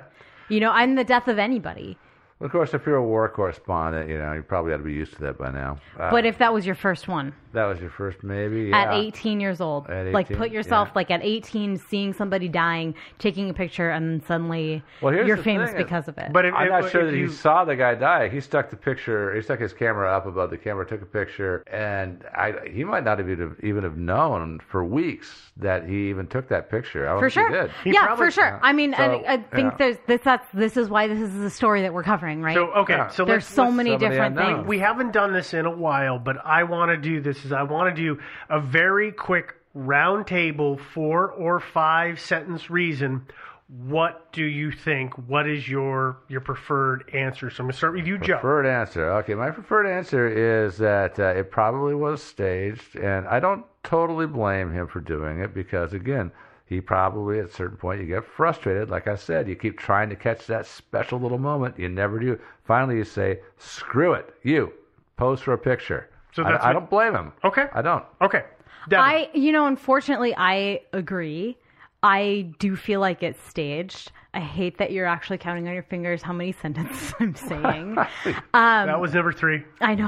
[0.50, 1.98] You know, and the death of anybody.
[2.40, 5.14] Of course, if you're a war correspondent, you know you probably ought to be used
[5.14, 5.80] to that by now.
[6.00, 9.40] Uh, But if that was your first one that was your first, maybe at 18
[9.40, 10.94] years old, At like put yourself yeah.
[10.96, 15.38] like at 18, seeing somebody dying, taking a picture, and then suddenly Well, here's you're
[15.38, 16.32] famous thing is- because of it.
[16.32, 18.30] But if, I'm if- not sure if that you, he saw the guy die.
[18.30, 19.34] He stuck the picture.
[19.34, 23.04] He stuck his camera up above the camera, took a picture, and I, he might
[23.04, 27.10] not have even, even have known for weeks that he even took that picture.
[27.10, 27.72] I for sure, he did.
[27.84, 28.60] He yeah, probably- for sure.
[28.62, 29.78] I mean, So, I, I think yeah.
[29.80, 30.22] there's this.
[30.24, 32.56] That's this is why this is the story that we're covering, right?
[32.56, 33.08] So okay, Yeah.
[33.10, 34.58] so there's let's, so let's- many so many different unknowns.
[34.60, 34.68] things.
[34.68, 37.46] We haven't done this in a while, but I want to do this.
[37.46, 43.26] Is I want to do a very quick round table, four or five sentence reason.
[43.70, 45.14] What do you think?
[45.28, 47.50] What is your your preferred answer?
[47.50, 48.36] So I'm gonna start with you, Joe.
[48.36, 49.12] Preferred answer.
[49.16, 54.26] Okay, my preferred answer is that uh, it probably was staged, and I don't totally
[54.26, 56.32] blame him for doing it because, again,
[56.68, 58.90] he probably at a certain point you get frustrated.
[58.90, 62.40] Like I said, you keep trying to catch that special little moment, you never do.
[62.66, 64.72] Finally, you say, "Screw it, you
[65.16, 67.34] pose for a picture." So I- that's I, what- don't blame him.
[67.44, 67.68] Okay.
[67.74, 68.04] I don't.
[68.22, 68.44] Okay,
[68.90, 69.04] Devin.
[69.04, 71.58] I, you know, unfortunately, I agree.
[72.04, 74.12] I do feel like it's staged.
[74.34, 77.98] I hate that you're actually counting on your fingers how many sentences I'm saying.
[78.54, 79.64] Um, that was number three.
[79.82, 80.08] I know.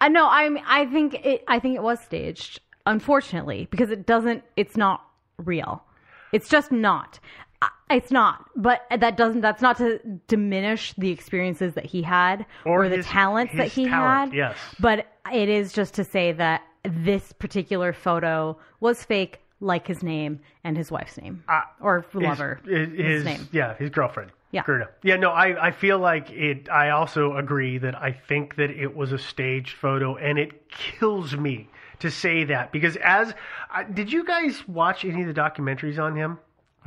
[0.00, 0.28] I know.
[0.28, 1.42] I mean, I think it.
[1.48, 2.60] I think it was staged.
[2.84, 4.44] Unfortunately, because it doesn't.
[4.56, 5.02] It's not
[5.38, 5.82] real.
[6.32, 7.18] It's just not.
[7.88, 8.50] It's not.
[8.56, 9.40] But that doesn't.
[9.40, 9.98] That's not to
[10.28, 14.36] diminish the experiences that he had Or or, the his- talents that he talent, had.
[14.36, 14.56] yes.
[14.80, 20.40] But it is just to say that this particular photo was fake, like his name
[20.64, 22.60] and his wife's name uh, or His- lover.
[22.66, 23.48] his, his name.
[23.52, 24.30] yeah, his girlfriend.
[24.52, 24.62] Yeah.
[24.64, 24.88] Gerda.
[25.02, 26.68] Yeah, no, I, I feel like it.
[26.70, 31.36] I also agree that I think that it was a staged photo, and it kills
[31.36, 31.68] me
[32.00, 33.34] to say that because as
[33.70, 36.38] I did you guys watch any of the documentaries on him?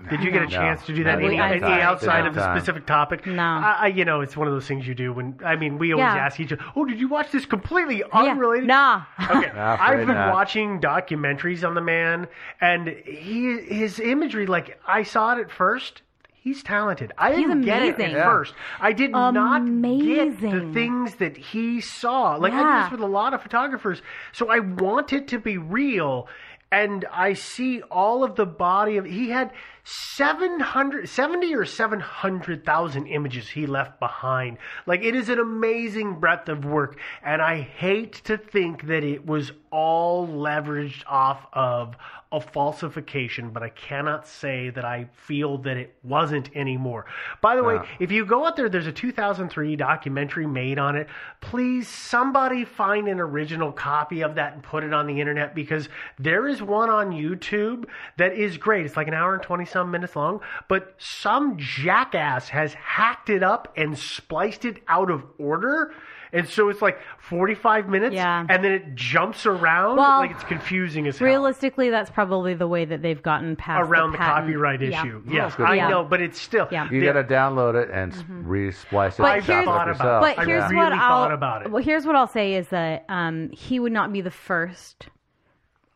[0.10, 0.52] Did you get a No.
[0.52, 1.18] chance to do No, that?
[1.18, 2.58] we Any, didn't any outside of the have time.
[2.58, 3.26] specific topic?
[3.28, 3.44] No.
[3.44, 5.92] I, I, you know, it's one of those things you do when I mean, we
[5.92, 6.26] always Yeah.
[6.26, 8.06] ask each other, "Oh, did you watch this completely Yeah.
[8.14, 9.02] unrelated?" Nah.
[9.30, 10.32] Okay, Nah, I've afraid been not.
[10.32, 12.28] watching documentaries on the man,
[12.62, 14.46] and he his imagery.
[14.46, 16.02] Like I saw it at first.
[16.50, 17.12] He's talented.
[17.16, 18.56] I He's didn't get it at first.
[18.80, 22.38] I did not get the things that he saw.
[22.38, 24.02] Like I do this with a lot of photographers.
[24.32, 26.28] So I want it to be real.
[26.72, 29.52] And I see all of the body of he had
[29.90, 34.60] 700 70 or 700,000 images he left behind.
[34.86, 39.26] Like it is an amazing breadth of work and I hate to think that it
[39.26, 41.96] was all leveraged off of
[42.32, 47.06] a falsification, but I cannot say that I feel that it wasn't anymore.
[47.42, 51.08] By the way, if you go out there, there's a 2003 documentary made on it.
[51.42, 55.90] Please, somebody find an original copy of that and put it on the internet because
[56.20, 57.86] there is one on YouTube
[58.18, 58.86] that is great.
[58.86, 63.44] It's like an hour and 20 some minutes long, but some jackass has hacked it
[63.44, 65.94] up and spliced it out of order.
[66.32, 68.46] And so it's like 45 minutes Yeah.
[68.48, 69.98] and then it jumps around.
[69.98, 71.26] Well, like it's confusing as hell.
[71.28, 74.46] Realistically, that's probably the way that they've gotten past Around the, patent.
[74.46, 75.02] copyright Yeah.
[75.02, 75.24] issue.
[75.26, 75.90] Yeah, Yes, I point.
[75.90, 76.68] know, but it's still.
[76.72, 76.88] Yeah.
[76.92, 79.22] You got to download it and mm re-splice it.
[79.24, 80.02] But and here's- chop thought yourself.
[80.06, 81.72] about But here's really what thought I'll about it.
[81.72, 85.08] well, here's what I'll say is that um, he would not be the first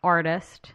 [0.04, 0.72] artist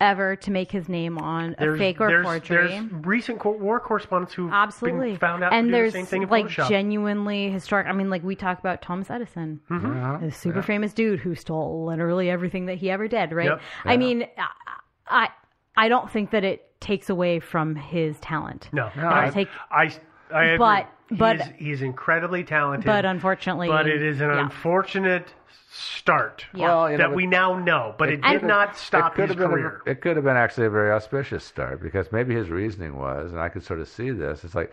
[0.00, 2.68] ever to make his name on a fake or there's, forgery.
[2.68, 6.06] there's recent co- war correspondents who Absolutely, found out and to do there's the same
[6.06, 6.68] thing in like Photoshop.
[6.68, 7.86] genuinely historic.
[7.86, 10.24] I mean, like we talk about Thomas Edison, Mm-hmm.
[10.24, 13.32] a super famous dude who stole literally everything that he ever did.
[13.32, 13.46] Right?
[13.46, 13.60] Yep.
[13.84, 14.48] I mean, I,
[15.06, 15.28] I
[15.76, 18.68] I don't think that it takes away from his talent.
[18.72, 19.90] no, I I, take, I,
[20.32, 20.58] I agree.
[20.58, 22.86] But- but- he's, he's incredibly talented.
[22.86, 24.44] but unfortunately, but it is an yeah.
[24.44, 25.34] unfortunate
[25.72, 26.64] start Yeah.
[26.64, 27.94] Well, you know, that we now know.
[27.96, 29.82] But it, could did not stop it could his have been career.
[29.86, 33.30] A, it could have been actually a very auspicious start because maybe his reasoning was,
[33.30, 34.42] and I could sort of see this.
[34.42, 34.72] It's like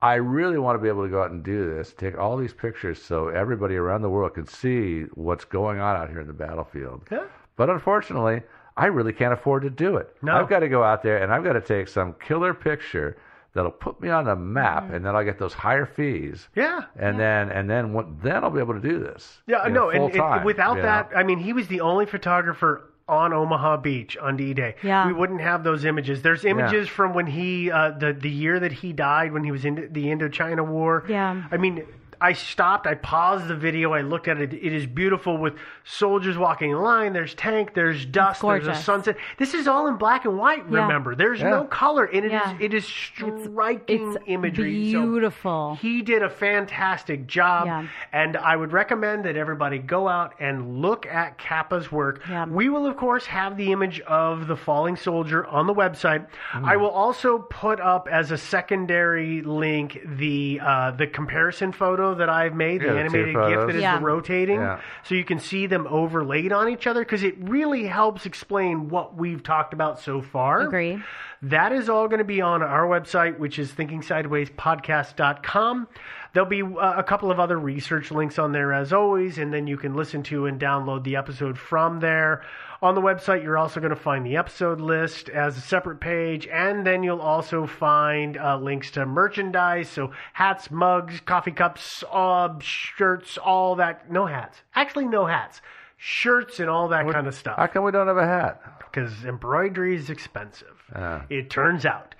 [0.00, 2.52] I really want to be able to go out and do this, take all these
[2.54, 6.32] pictures, so everybody around the world can see what's going on out here in the
[6.32, 7.02] battlefield.
[7.10, 7.26] Yeah.
[7.56, 8.42] But unfortunately,
[8.76, 10.16] I really can't afford to do it.
[10.22, 10.34] No.
[10.34, 13.16] I've got to go out there and I've got to take some killer picture
[13.54, 14.94] that'll put me on the map, Mm-hmm.
[14.94, 16.48] and then I'll get those higher fees.
[16.54, 16.82] yeah.
[16.96, 19.40] And then and then what, then I'll be able to do this.
[19.46, 21.18] Yeah, you no, know, and, full and time, without you that, know.
[21.18, 24.76] I mean, he was the only photographer on Omaha Beach on D-Day.
[24.82, 25.06] Yeah.
[25.06, 26.22] we wouldn't have those images.
[26.22, 29.64] There's images from when he, uh, the the year that he died, when he was
[29.64, 31.04] in the Indochina War.
[31.08, 31.42] Yeah.
[31.50, 31.84] I mean,
[32.22, 34.54] I stopped, I paused the video, I looked at it.
[34.54, 35.54] It is beautiful with
[35.84, 37.12] soldiers walking in line.
[37.12, 39.16] There's tank, there's dust, there's a sunset.
[39.38, 40.64] This is all in black and white.
[40.70, 40.82] Yeah.
[40.82, 41.50] Remember, there's Yeah.
[41.50, 42.56] no color, and it is Yeah.
[42.60, 44.92] it is striking it's imagery.
[44.92, 45.78] So beautiful.
[45.80, 47.86] he did a fantastic job, Yeah.
[48.12, 52.22] and I would recommend that everybody go out and look at Capa's work.
[52.28, 52.46] Yeah.
[52.46, 56.26] We will, of course, have the image of the falling soldier on the website.
[56.52, 56.64] Hmm.
[56.64, 61.72] I will also put up as a secondary link the uh, the comparison
[62.12, 63.66] photo that I've made, Yeah, the the two animated GIF photos.
[63.66, 63.98] that is Yeah.
[63.98, 64.78] the rotating, Yeah.
[65.02, 69.16] so you can see them overlaid on each other because it really helps explain what
[69.16, 70.60] we've talked about so far.
[70.60, 71.00] Agree.
[71.42, 75.88] That is all going to be on our website, which is thinkingsidewayspodcast.com.
[76.32, 79.66] There'll be uh, a couple of other research links on there as always, and then
[79.66, 82.42] you can listen to and download the episode from there.
[82.80, 86.46] On the website, you're also going to find the episode list as a separate page,
[86.48, 92.48] and then you'll also find uh, links to merchandise, so hats, mugs, coffee cups, uh,
[92.60, 94.10] shirts, all that.
[94.10, 94.58] No hats.
[94.74, 95.60] Actually, no hats.
[95.98, 98.60] Shirts and all that kind of stuff How come we don't have a hat?
[98.90, 100.82] because embroidery is expensive.
[100.94, 101.24] Ah.
[101.30, 102.16] It turns out.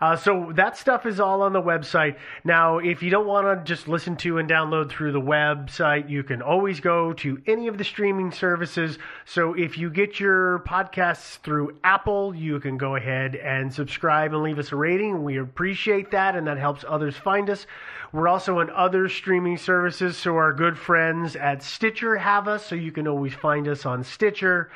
[0.00, 2.16] Uh, so that stuff is all on the website.
[2.44, 6.22] Now, if you don't want to just listen to and download through the website, you
[6.22, 8.98] can always go to any of the streaming services.
[9.24, 14.42] So if you get your podcasts through Apple, you can go ahead and subscribe and
[14.42, 15.24] leave us a rating.
[15.24, 17.66] We appreciate that, and that helps others find us.
[18.12, 22.74] We're also on other streaming services, so our good friends at Stitcher have us, so
[22.74, 24.70] you can always find us on Stitcher.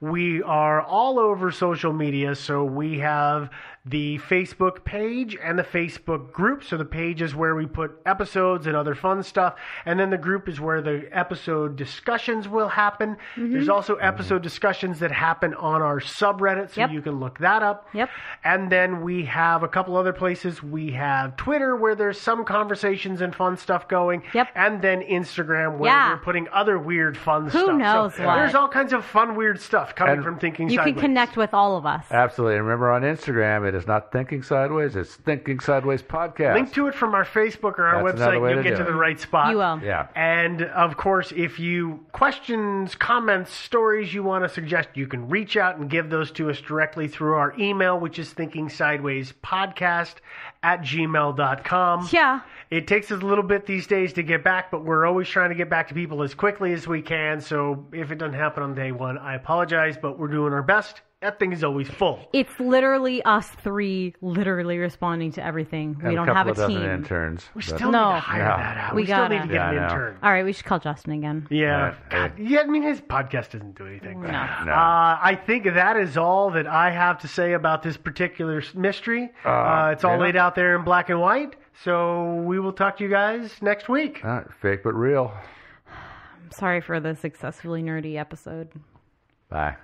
[0.00, 3.50] We are all over social media, so we have
[3.88, 6.62] the Facebook page and the Facebook group.
[6.64, 9.54] So the page is where we put episodes and other fun stuff,
[9.86, 13.16] and then the group is where the episode discussions will happen.
[13.36, 13.52] Mm-hmm.
[13.52, 16.90] There's also episode discussions that happen on our subreddit, so Yep.
[16.90, 17.88] you can look that up.
[17.94, 18.10] Yep.
[18.44, 20.62] And then we have a couple other places.
[20.62, 24.22] We have Twitter where there's some conversations and fun stuff going.
[24.34, 24.48] Yep.
[24.54, 26.10] And then Instagram where Yeah.
[26.12, 27.76] we're putting other weird fun Who stuff.
[27.76, 28.36] knows so what?
[28.36, 30.94] There's all kinds of fun weird stuff coming And from thinking You sideways.
[30.94, 32.04] can connect with all of us.
[32.10, 32.56] Absolutely.
[32.56, 36.54] And remember on Instagram, it is not Thinking Sideways, it's Thinking Sideways Podcast.
[36.54, 38.42] Link to it from our Facebook or our That's another website.
[38.42, 38.92] way You'll to get do to it.
[38.92, 39.50] the right spot.
[39.52, 39.80] You will.
[39.82, 40.08] Yeah.
[40.14, 45.56] And of course, if you questions, comments, stories you want to suggest, you can reach
[45.56, 50.16] out and give those to us directly through our email, which is thinking sideways podcast
[50.62, 52.08] at gmail.com.
[52.12, 52.40] Yeah.
[52.70, 55.48] It takes us a little bit these days to get back, but we're always trying
[55.50, 57.40] to get back to people as quickly as we can.
[57.40, 61.00] So if it doesn't happen on day one, I apologize, but we're doing our best.
[61.20, 62.28] That thing is always full.
[62.32, 65.96] It's literally us three literally responding to everything.
[65.98, 66.80] And we don't a have a of team.
[66.80, 67.44] interns.
[67.56, 68.10] We but- still No.
[68.10, 68.56] need to hire Yeah.
[68.56, 68.94] that out.
[68.94, 69.34] We We, still gotta.
[69.34, 69.84] need to get Yeah, an I know.
[69.94, 70.18] intern.
[70.22, 71.48] All right, we should call Justin again.
[71.50, 71.80] Yeah.
[71.82, 71.94] Right.
[72.10, 74.20] God, yeah, I mean, his podcast doesn't do anything.
[74.22, 74.28] No.
[74.30, 74.72] No.
[74.72, 78.72] Uh, I think that is all that I have to say about this particular s-
[78.76, 79.32] mystery.
[79.44, 80.22] Uh, Uh, it's all yeah.
[80.22, 81.56] laid out there in black and white.
[81.82, 84.24] So we will talk to you guys next week.
[84.24, 85.32] Uh, fake but real.
[85.88, 88.68] I'm sorry for the successfully nerdy episode.
[89.50, 89.74] Bye.